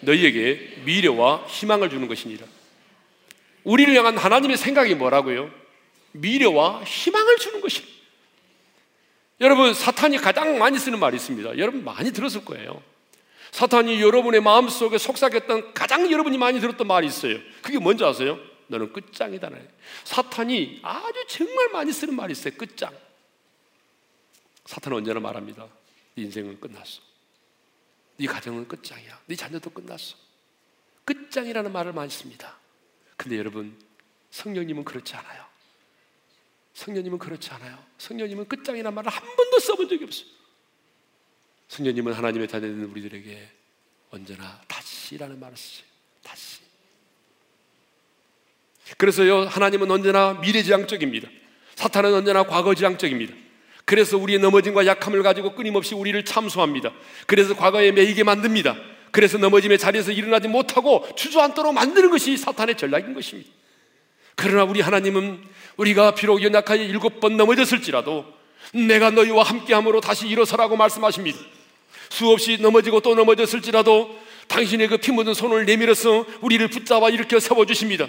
[0.00, 2.46] 너희에게 미래와 희망을 주는 것이니라.
[3.64, 5.50] 우리를 향한 하나님의 생각이 뭐라고요?
[6.12, 7.96] 미래와 희망을 주는 것입니다.
[9.40, 11.58] 여러분, 사탄이 가장 많이 쓰는 말이 있습니다.
[11.58, 12.82] 여러분 많이 들었을 거예요.
[13.52, 17.38] 사탄이 여러분의 마음속에 속삭였던 가장 여러분이 많이 들었던 말이 있어요.
[17.62, 18.38] 그게 뭔지 아세요?
[18.68, 19.50] 너는 끝장이다.
[20.04, 22.54] 사탄이 아주 정말 많이 쓰는 말이 있어요.
[22.54, 22.96] 끝장.
[24.66, 25.66] 사탄은 언제나 말합니다.
[26.14, 27.00] 네 인생은 끝났어.
[28.18, 29.20] 네 가정은 끝장이야.
[29.26, 30.16] 네 자녀도 끝났어.
[31.04, 32.58] 끝장이라는 말을 많이 씁니다.
[33.16, 33.76] 근데 여러분,
[34.30, 35.46] 성령님은 그렇지 않아요.
[36.74, 37.82] 성령님은 그렇지 않아요.
[37.96, 40.28] 성령님은 끝장이라는 말을 한 번도 써본 적이 없어요.
[41.68, 43.50] 성령님은 하나님의 자녀된 우리들에게
[44.10, 45.86] 언제나 다시라는 말을 쓰세요.
[46.22, 46.67] 다시.
[48.96, 51.28] 그래서요, 하나님은 언제나 미래지향적입니다.
[51.74, 53.34] 사탄은 언제나 과거지향적입니다.
[53.84, 56.92] 그래서 우리의 넘어짐과 약함을 가지고 끊임없이 우리를 참수합니다.
[57.26, 58.76] 그래서 과거에 매이게 만듭니다.
[59.10, 63.50] 그래서 넘어짐의 자리에서 일어나지 못하고 주저앉도록 만드는 것이 사탄의 전략인 것입니다.
[64.34, 65.42] 그러나 우리 하나님은
[65.76, 68.26] 우리가 비록 연약하게 일곱 번 넘어졌을지라도
[68.74, 71.38] 내가 너희와 함께함으로 다시 일어서라고 말씀하십니다.
[72.10, 78.08] 수없이 넘어지고 또 넘어졌을지라도 당신의 그 피 묻은 손을 내밀어서 우리를 붙잡아 일으켜 세워 주십니다.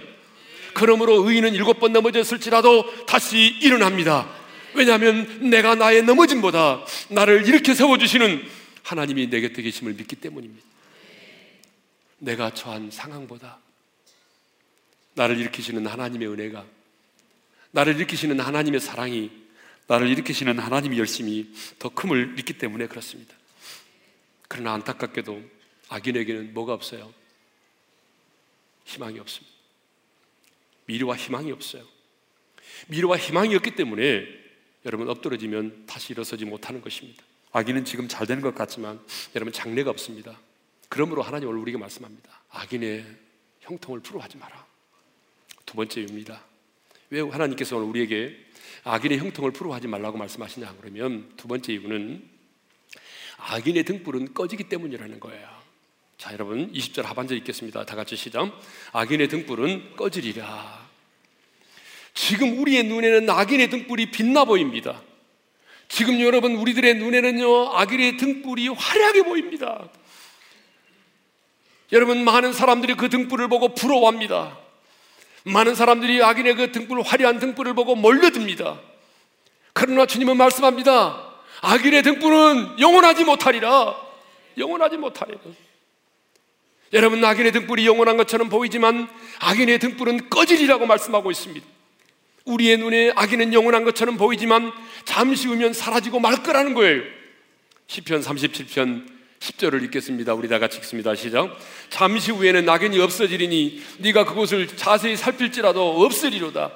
[0.79, 4.33] 그러므로 의인은 일곱 번 넘어졌을지라도 다시 일어납니다.
[4.73, 8.47] 왜냐하면 내가 나의 넘어짐보다 나를 일으켜 세워 주시는
[8.83, 10.65] 하나님이 내 곁에 계심을 믿기 때문입니다.
[12.19, 13.59] 내가 처한 상황보다
[15.15, 16.65] 나를 일으키시는 하나님의 은혜가
[17.71, 19.31] 나를 일으키시는 하나님의 사랑이
[19.87, 23.35] 나를 일으키시는 하나님이 열심히 더 큼을 믿기 때문에 그렇습니다.
[24.47, 25.41] 그러나 안타깝게도
[25.89, 27.13] 악인에게는 뭐가 없어요?
[28.85, 29.48] 희망이 없습니다.
[30.89, 31.83] 미래와 희망이 없어요.
[32.87, 34.25] 미래와 희망이 없기 때문에
[34.85, 37.23] 여러분 엎드러지면 다시 일어서지 못하는 것입니다.
[37.51, 38.99] 악인은 지금 잘 되는 것 같지만
[39.35, 40.39] 여러분 장래가 없습니다.
[40.87, 42.41] 그러므로 하나님 오늘 우리에게 말씀합니다.
[42.49, 43.05] 악인의
[43.61, 44.65] 형통을 부러워하지 마라.
[45.65, 46.43] 두 번째입니다.
[47.11, 48.35] 왜 하나님께서 오늘 우리에게
[48.83, 52.27] 악인의 형통을 부러워하지 말라고 말씀하시냐 그러면 두 번째 이유는
[53.37, 55.58] 악인의 등불은 꺼지기 때문이라는 거예요.
[56.19, 57.85] 자, 여러분 20절 하반절 읽겠습니다.
[57.85, 58.51] 다 같이 시작.
[58.91, 60.85] 악인의 등불은 꺼지리라.
[62.13, 65.01] 지금 우리의 눈에는 악인의 등불이 빛나 보입니다.
[65.87, 69.87] 지금 여러분 우리들의 눈에는요 악인의 등불이 화려하게 보입니다.
[71.93, 74.57] 여러분 많은 사람들이 그 등불을 보고 부러워합니다.
[75.45, 78.77] 많은 사람들이 악인의 그 등불 화려한 등불을 보고 몰려듭니다.
[79.71, 81.31] 그러나 주님은 말씀합니다.
[81.61, 83.95] 악인의 등불은 영원하지 못하리라.
[84.57, 85.39] 영원하지 못하리라.
[86.93, 89.07] 여러분 악인의 등불이 영원한 것처럼 보이지만
[89.39, 91.65] 악인의 등불은 꺼지리라고 말씀하고 있습니다.
[92.45, 94.71] 우리의 눈에 악인은 영원한 것처럼 보이지만
[95.05, 97.03] 잠시 후면 사라지고 말 거라는 거예요.
[97.87, 100.33] 시편 37편 10절을 읽겠습니다.
[100.33, 101.15] 우리 다 같이 읽습니다.
[101.15, 101.57] 시작.
[101.89, 106.71] 잠시 후에는 악인이 없어지리니 네가 그곳을 자세히 살필지라도 없으리로다.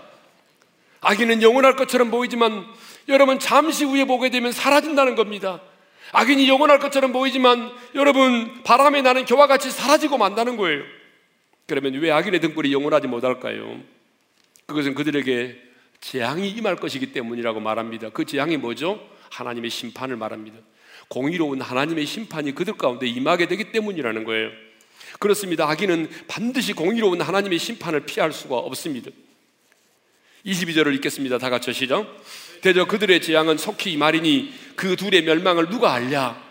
[1.02, 2.66] 악인은 영원할 것처럼 보이지만
[3.10, 5.60] 여러분 잠시 후에 보게 되면 사라진다는 겁니다.
[6.14, 10.84] 악인이 영원할 것처럼 보이지만 여러분 바람에 나는 겨와 같이 사라지고 만다는 거예요.
[11.66, 13.82] 그러면 왜 악인의 등불이 영원하지 못할까요?
[14.68, 15.60] 그것은 그들에게
[16.02, 18.10] 재앙이 임할 것이기 때문이라고 말합니다.
[18.10, 19.00] 그 재앙이 뭐죠?
[19.32, 20.58] 하나님의 심판을 말합니다.
[21.08, 24.52] 공의로운 하나님의 심판이 그들 가운데 임하게 되기 때문이라는 거예요.
[25.20, 25.70] 그렇습니다.
[25.70, 29.10] 악인은 반드시 공의로운 하나님의 심판을 피할 수가 없습니다.
[30.46, 31.38] 22절을 읽겠습니다.
[31.38, 32.06] 다 같이 시작.
[32.64, 36.42] 대저 그들의 재앙은 속히 말이니 그 둘의 멸망을 누가 알랴?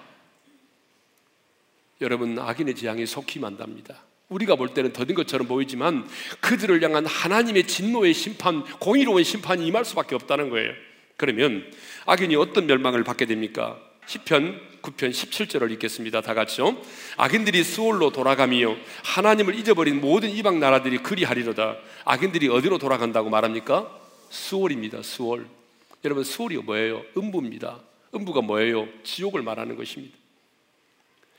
[2.03, 3.97] 여러분 악인의 재앙이 속히 만답니다.
[4.29, 6.07] 우리가 볼 때는 더딘 것처럼 보이지만
[6.41, 10.75] 그들을 향한 하나님의 진노의 심판, 공의로운 심판이 임할 수밖에 없다는 거예요.
[11.17, 11.65] 그러면
[12.05, 13.79] 악인이 어떤 멸망을 받게 됩니까?
[14.07, 16.21] 10편 9편 17절을 읽겠습니다.
[16.21, 16.77] 다 같이요.
[17.17, 21.79] 악인들이 수월로 돌아가며 하나님을 잊어버린 모든 이방 나라들이 그리하리로다.
[22.05, 23.89] 악인들이 어디로 돌아간다고 말합니까?
[24.29, 25.03] 수월입니다.
[25.03, 25.62] 수월.
[26.05, 27.05] 여러분 수월이 뭐예요?
[27.17, 27.81] 음부입니다.
[28.15, 28.89] 음부가 뭐예요?
[29.03, 30.17] 지옥을 말하는 것입니다.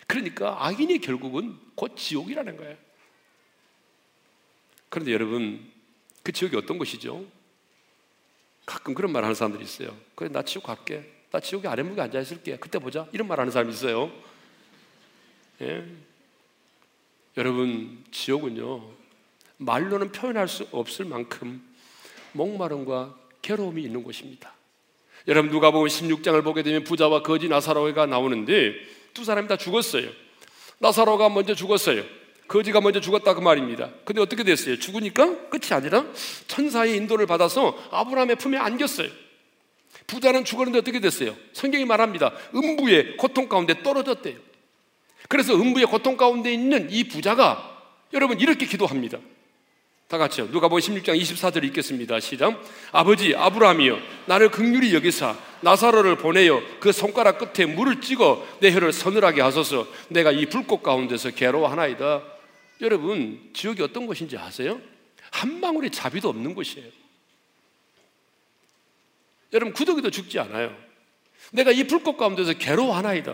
[0.08, 2.78] 그러니까 악인이 결국은 곧 지옥이라는 거예요.
[4.89, 5.71] 그런데 여러분
[6.23, 7.26] 그 지옥이 어떤 것이죠?
[8.65, 9.95] 가끔 그런 말 하는 사람들이 있어요.
[10.15, 11.12] 그래 나 지옥 갈게.
[11.32, 12.58] 나 지옥에 아랫목에 앉아 있을게.
[12.58, 13.08] 그때 보자.
[13.12, 14.12] 이런 말 하는 사람이 있어요.
[15.62, 15.86] 예.
[17.36, 18.88] 여러분, 지옥은요,
[19.58, 21.67] 말로는 표현할 수 없을 만큼
[22.34, 24.52] 목마름과 괴로움이 있는 곳입니다.
[25.28, 28.74] 여러분, 누가 보면 16장을 보게 되면 부자와 거지 나사로가 나오는데
[29.14, 30.10] 두 사람이 다 죽었어요.
[30.80, 32.04] 나사로가 먼저 죽었어요.
[32.48, 33.92] 거지가 먼저 죽었다 그 말입니다.
[34.04, 34.78] 근데 어떻게 됐어요?
[34.78, 36.06] 죽으니까 끝이 아니라
[36.48, 39.10] 천사의 인도를 받아서 아브라함의 품에 안겼어요.
[40.08, 41.36] 부자는 죽었는데 어떻게 됐어요?
[41.54, 42.34] 성경이 말합니다.
[42.54, 44.36] 음부의 고통 가운데 떨어졌대요.
[45.30, 49.20] 그래서 음부의 고통 가운데 있는 이 부자가 여러분 이렇게 기도합니다.
[50.13, 50.52] 다 같이요.
[50.52, 52.19] 누가 보면 16장 24절 읽겠습니다.
[52.19, 52.63] 시작.
[52.91, 53.97] 아버지 아브라함이여
[54.28, 60.32] 나를 극률히 여기사 나사로를 보내어 그 손가락 끝에 물을 찍어 내 혀를 서늘하게 하소서 내가
[60.32, 62.21] 이 불꽃 가운데서 괴로워하나이다.
[62.82, 64.80] 여러분 지옥이 어떤 곳인지 아세요?
[65.32, 66.88] 한 방울의 자비도 없는 곳이에요.
[69.52, 70.78] 여러분 구더기도 죽지 않아요.
[71.54, 73.34] 내가 이 불꽃 가운데서 괴로워하나이다.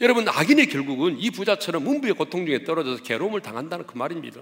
[0.00, 4.40] 여러분 악인의 결국은 이 부자처럼 음부의 고통 중에 떨어져서 괴로움을 당한다는 그 말입니다.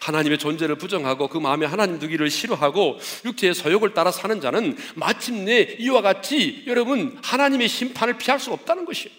[0.00, 6.02] 하나님의 존재를 부정하고 그 마음에 하나님 두기를 싫어하고 육체의 소욕을 따라 사는 자는 마침내 이와
[6.02, 9.14] 같이 여러분 하나님의 심판을 피할 수 없다는 것이에요.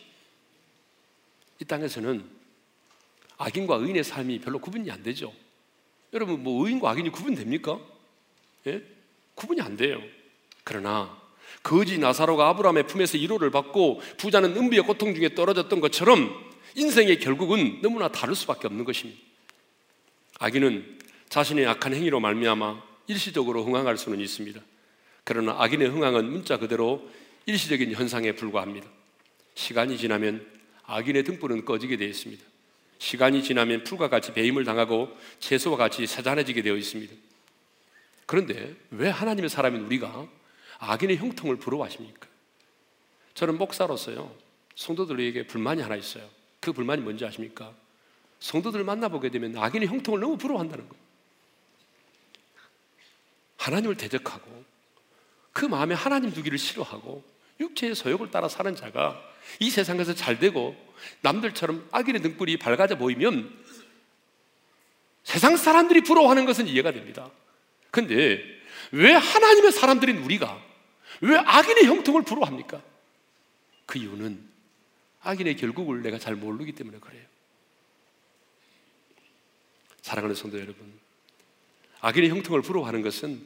[1.59, 2.23] 이 땅에서는
[3.37, 5.33] 악인과 의인의 삶이 별로 구분이 안 되죠.
[6.13, 7.79] 여러분 뭐 의인과 악인이 구분됩니까?
[8.67, 8.81] 예?
[9.35, 10.01] 구분이 안 돼요.
[10.63, 11.17] 그러나
[11.63, 18.07] 거지 나사로가 아브라함의 품에서 위로를 받고 부자는 은비의 고통 중에 떨어졌던 것처럼 인생의 결국은 너무나
[18.07, 19.30] 다를 수밖에 없는 것입니다.
[20.41, 20.97] 악인은
[21.29, 24.59] 자신의 악한 행위로 말미암아 일시적으로 흥황할 수는 있습니다.
[25.23, 27.07] 그러나 악인의 흥황은 문자 그대로
[27.45, 28.89] 일시적인 현상에 불과합니다.
[29.53, 30.43] 시간이 지나면
[30.83, 32.43] 악인의 등불은 꺼지게 되어 있습니다.
[32.97, 37.13] 시간이 지나면 풀과 같이 배임을 당하고 채소와 같이 사잔해지게 되어 있습니다.
[38.25, 40.27] 그런데 왜 하나님의 사람인 우리가
[40.79, 42.27] 악인의 형통을 부러워하십니까?
[43.35, 44.35] 저는 목사로서요,
[44.73, 46.27] 성도들에게 불만이 하나 있어요.
[46.59, 47.75] 그 불만이 뭔지 아십니까?
[48.41, 51.01] 성도들 만나보게 되면 악인의 형통을 너무 부러워한다는 거예요.
[53.57, 54.65] 하나님을 대적하고
[55.53, 57.23] 그 마음에 하나님 두기를 싫어하고
[57.59, 59.21] 육체의 소욕을 따라 사는 자가
[59.59, 60.75] 이 세상에서 잘 되고
[61.21, 63.55] 남들처럼 악인의 등불이 밝아져 보이면
[65.23, 67.29] 세상 사람들이 부러워하는 것은 이해가 됩니다.
[67.91, 68.43] 근데
[68.91, 70.59] 왜 하나님의 사람들인 우리가
[71.21, 72.81] 왜 악인의 형통을 부러워합니까?
[73.85, 74.49] 그 이유는
[75.21, 77.30] 악인의 결국을 내가 잘 모르기 때문에 그래요.
[80.01, 80.91] 사랑하는 성도 여러분,
[82.01, 83.45] 악인의 형통을 부러워하는 것은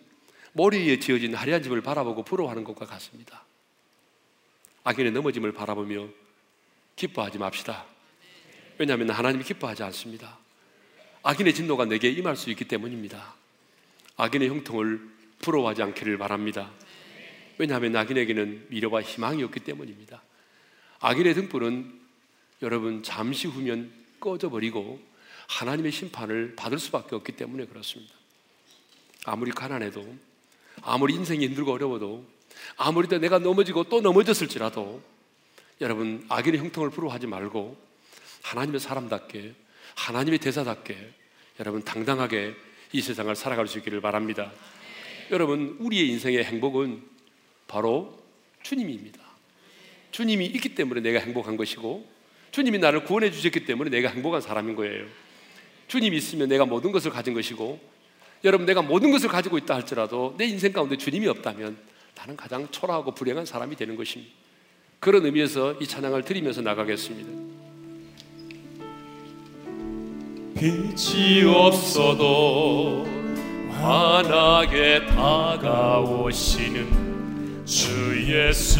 [0.53, 3.43] 머리 위에 지어진 화려한 집을 바라보고 부러워하는 것과 같습니다.
[4.85, 6.07] 악인의 넘어짐을 바라보며
[6.95, 7.85] 기뻐하지 맙시다.
[8.77, 10.37] 왜냐하면 하나님이 기뻐하지 않습니다.
[11.23, 13.35] 악인의 진노가 내게 임할 수 있기 때문입니다.
[14.15, 15.01] 악인의 형통을
[15.39, 16.71] 부러워하지 않기를 바랍니다.
[17.57, 20.21] 왜냐하면 악인에게는 미래와 희망이 없기 때문입니다.
[20.99, 21.99] 악인의 등불은
[22.61, 25.01] 여러분 잠시 후면 꺼져버리고
[25.47, 28.13] 하나님의 심판을 받을 수밖에 없기 때문에 그렇습니다.
[29.25, 30.15] 아무리 가난해도
[30.81, 32.25] 아무리 인생이 힘들고 어려워도
[32.77, 35.01] 아무리 내가 넘어지고 또 넘어졌을지라도
[35.81, 37.77] 여러분 악인의 형통을 부러워하지 말고
[38.43, 39.53] 하나님의 사람답게
[39.95, 41.13] 하나님의 대사답게
[41.59, 42.55] 여러분 당당하게
[42.91, 44.51] 이 세상을 살아갈 수 있기를 바랍니다.
[45.31, 47.01] 여러분 우리의 인생의 행복은
[47.67, 48.21] 바로
[48.63, 49.19] 주님입니다.
[50.11, 52.07] 주님이 있기 때문에 내가 행복한 것이고
[52.51, 55.05] 주님이 나를 구원해 주셨기 때문에 내가 행복한 사람인 거예요.
[55.87, 57.79] 주님이 있으면 내가 모든 것을 가진 것이고
[58.43, 61.77] 여러분 내가 모든 것을 가지고 있다 할지라도 내 인생 가운데 주님이 없다면
[62.15, 64.33] 나는 가장 초라하고 불행한 사람이 되는 것입니다.
[64.99, 67.29] 그런 의미에서 이 찬양을 드리면서 나가겠습니다.
[70.57, 73.05] 빛이 없어도
[73.69, 76.85] 환하게 다가오시는
[77.65, 77.89] 주
[78.31, 78.79] 예수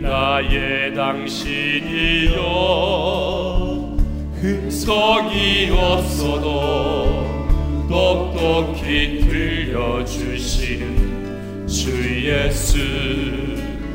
[0.00, 2.38] 나의 당신이여
[4.40, 7.26] 흠석이 없어도
[7.88, 11.90] 똑똑히 들려주시는 주
[12.24, 12.78] 예수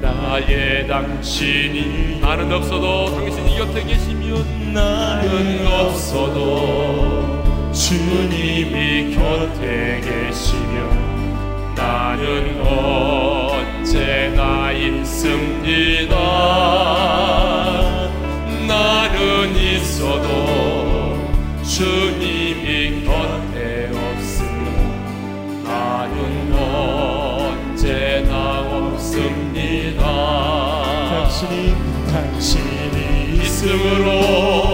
[0.02, 2.20] 나의 당신이.
[2.20, 12.62] 나는 없어도 당신이 곁에 계시면 나는 없어도 주님이 곁에 계시면 나는
[13.72, 16.14] 언제나 있습니다.
[18.68, 19.13] 나는
[19.84, 21.20] 있어도
[21.62, 30.04] 주님이 곁에 없으면 나는 언제나 없습니다.
[31.10, 31.76] 당신이
[32.12, 34.73] 당신이 있음으로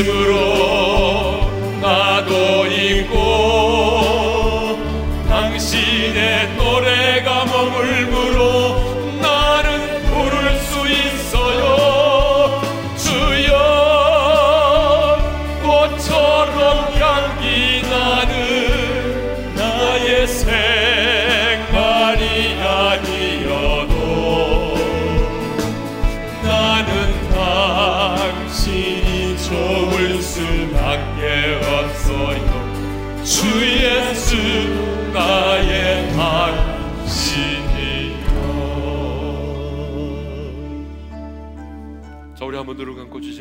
[0.00, 0.57] 있음으로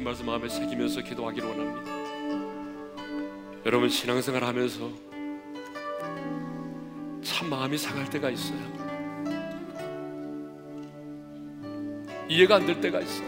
[0.08, 1.92] 말씀 마음에 새기면서 기도하기를 원합니다
[3.66, 4.90] 여러분 신앙생활 하면서
[7.22, 8.58] 참 마음이 상할 때가 있어요
[12.30, 13.28] 이해가 안 될 때가 있어요.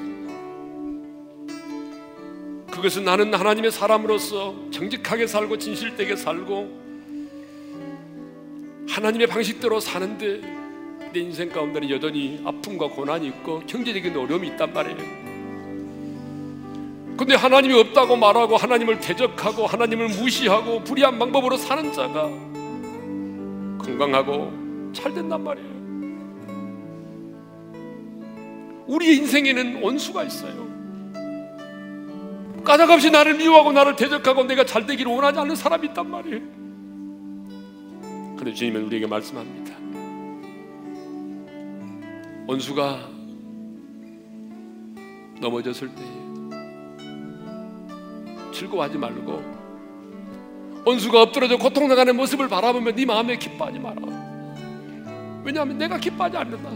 [2.71, 6.79] 그것은 나는 하나님의 사람으로서 정직하게 살고 진실되게 살고
[8.89, 10.41] 하나님의 방식대로 사는데
[11.13, 15.28] 내 인생 가운데는 여전히 아픔과 고난이 있고 경제적인 어려움이 있단 말이에요.
[17.19, 22.29] 근데 하나님이 없다고 말하고 하나님을 대적하고 하나님을 무시하고 불의한 방법으로 사는 자가
[23.77, 25.67] 건강하고 잘 된단 말이에요.
[28.87, 30.65] 우리의 인생에는 원수가 있어요.
[32.63, 36.39] 까닭없이 나를 미워하고 나를 대적하고 내가 잘 되기를 원하지 않는 사람이 있단 말이에요.
[38.37, 39.75] 그런데 주님은 우리에게 말씀합니다.
[42.47, 43.09] 원수가
[45.41, 46.28] 넘어졌을 때
[48.51, 49.59] 즐거워하지 말고
[50.85, 54.01] 원수가 엎드려져 고통당하는 모습을 바라보면 네 마음에 기뻐하지 마라.
[55.43, 56.69] 왜냐하면 내가 기뻐하지 않는다.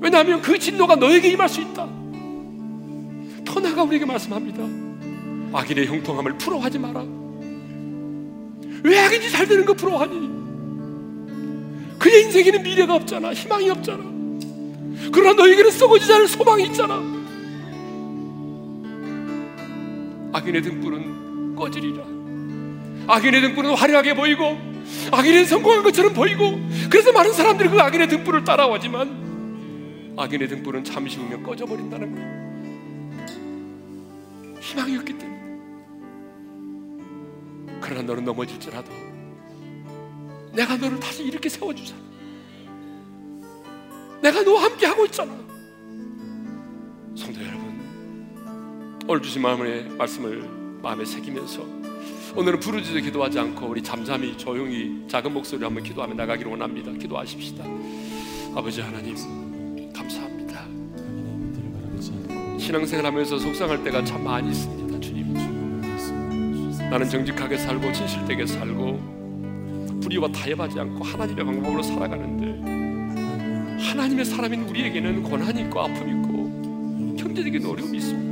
[0.00, 1.88] 왜냐하면 그 진노가 너에게 임할 수 있다.
[3.44, 4.62] 더 나가 우리에게 말씀합니다.
[5.52, 7.04] 악인의 형통함을 부러워하지 마라.
[8.84, 10.36] 왜 악인이 잘 되는 거 부러워하니?
[11.98, 13.32] 그의 인생에는 미래가 없잖아.
[13.32, 14.04] 희망이 없잖아.
[15.12, 17.15] 그러나 너에게는 썩어지지 않을 소망이 있잖아.
[20.36, 22.04] 악인의 등불은 꺼지리라.
[23.08, 24.58] 악인의 등불은 화려하게 보이고
[25.10, 26.60] 악인의 성공한 것처럼 보이고
[26.90, 32.36] 그래서 많은 사람들이 그 악인의 등불을 따라오지만 악인의 등불은 잠시 후면 꺼져버린다는 거예요.
[34.60, 35.36] 희망이 없기 때문에.
[37.80, 38.92] 그러나 너는 넘어질지라도
[40.52, 42.00] 내가 너를 다시 이렇게 세워주잖아.
[44.20, 45.32] 내가 너와 함께 하고 있잖아.
[47.14, 47.65] 성도 여러분,
[49.08, 50.42] 오늘 주신 마음의 말씀을
[50.82, 51.64] 마음에 새기면서
[52.34, 56.90] 오늘은 부르짖어 기도하지 않고 우리 잠잠히 조용히 작은 목소리로 한번 기도하며 나가기를 원합니다.
[56.90, 57.64] 기도하십시다.
[58.56, 59.14] 아버지 하나님,
[59.92, 60.66] 감사합니다.
[62.58, 65.34] 신앙생활 하면서 속상할 때가 참 많이 있습니다, 주님.
[66.90, 75.60] 나는 정직하게 살고 진실되게 살고 불의와 타협하지 않고 하나님의 방법으로 살아가는데 하나님의 사람인 우리에게는 고난이
[75.62, 78.25] 있고 아픔이 있고 경제적인 어려움이 있습니다.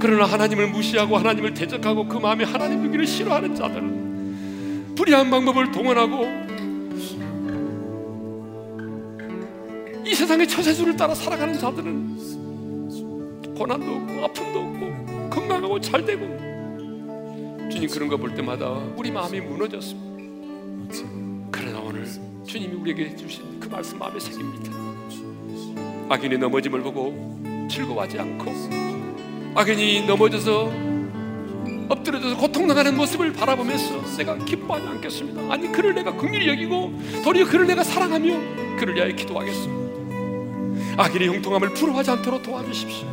[0.00, 6.48] 그러나 하나님을 무시하고 하나님을 대적하고 그 마음에 하나님 두기를 싫어하는 자들은 불의한 방법을 동원하고
[10.06, 12.18] 이 세상의 처세술을 따라 살아가는 자들은
[13.56, 16.26] 고난도 없고 아픔도 없고 건강하고 잘 되고
[17.70, 20.08] 주님 그런 거 볼 때마다 우리 마음이 무너졌습니다.
[21.50, 22.06] 그러나 오늘
[22.46, 24.72] 주님이 우리에게 주신 그 말씀 마음에 새깁니다.
[26.08, 27.38] 악인의 넘어짐을 보고
[27.70, 28.97] 즐거워하지 않고
[29.58, 30.72] 악인이 넘어져서
[31.88, 35.52] 엎드려져서 고통당하는 모습을 바라보면서 내가 기뻐하지 않겠습니다.
[35.52, 36.92] 아니 그를 내가 긍휼히 여기고
[37.24, 41.02] 도리어 그를 내가 사랑하며 그를 위하여 기도하겠습니다.
[41.02, 43.08] 악인의 형통함을 부러워하지 않도록 도와주십시오.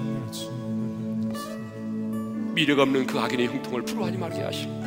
[2.53, 4.85] 미래가 없는 그 악인의 형통을 부러워하지 말게 하시고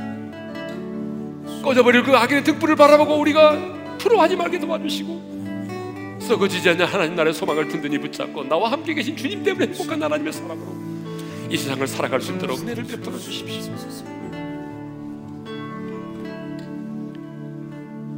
[1.64, 3.58] 꺼져버릴 그 악인의 등불을 바라보고 우리가
[3.98, 9.66] 부러워하지 말게 도와주시고 썩어지지 않는 하나님 나라의 소망을 든든히 붙잡고 나와 함께 계신 주님 때문에
[9.66, 10.87] 행복한 하나님의 사람으로
[11.50, 13.74] 이 세상을 살아갈 수 있도록 은혜를 베풀어 주십시오.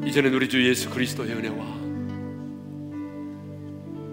[0.04, 1.64] 이제는 우리 주 예수 그리스도의 은혜와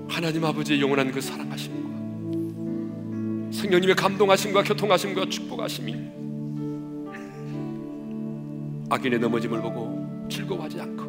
[0.07, 1.87] 하나님 아버지의 영원한 그 사랑하심과
[3.51, 5.95] 성령님의 감동하심과 교통하심과 축복하심이
[8.89, 11.07] 악인의 넘어짐을 보고 즐거워하지 않고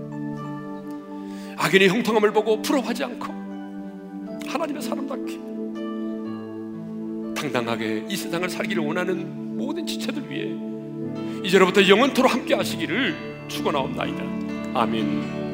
[1.59, 3.27] 악인의 형통함을 보고 부러워하지 않고
[4.47, 5.58] 하나님의 사람답게
[7.41, 10.51] 당당하게 이 세상을 살기를 원하는 모든 지체들 위해
[11.45, 14.23] 이제로부터 영원토록 함께 하시기를 축원하옵나이다.
[14.75, 15.48] 아멘.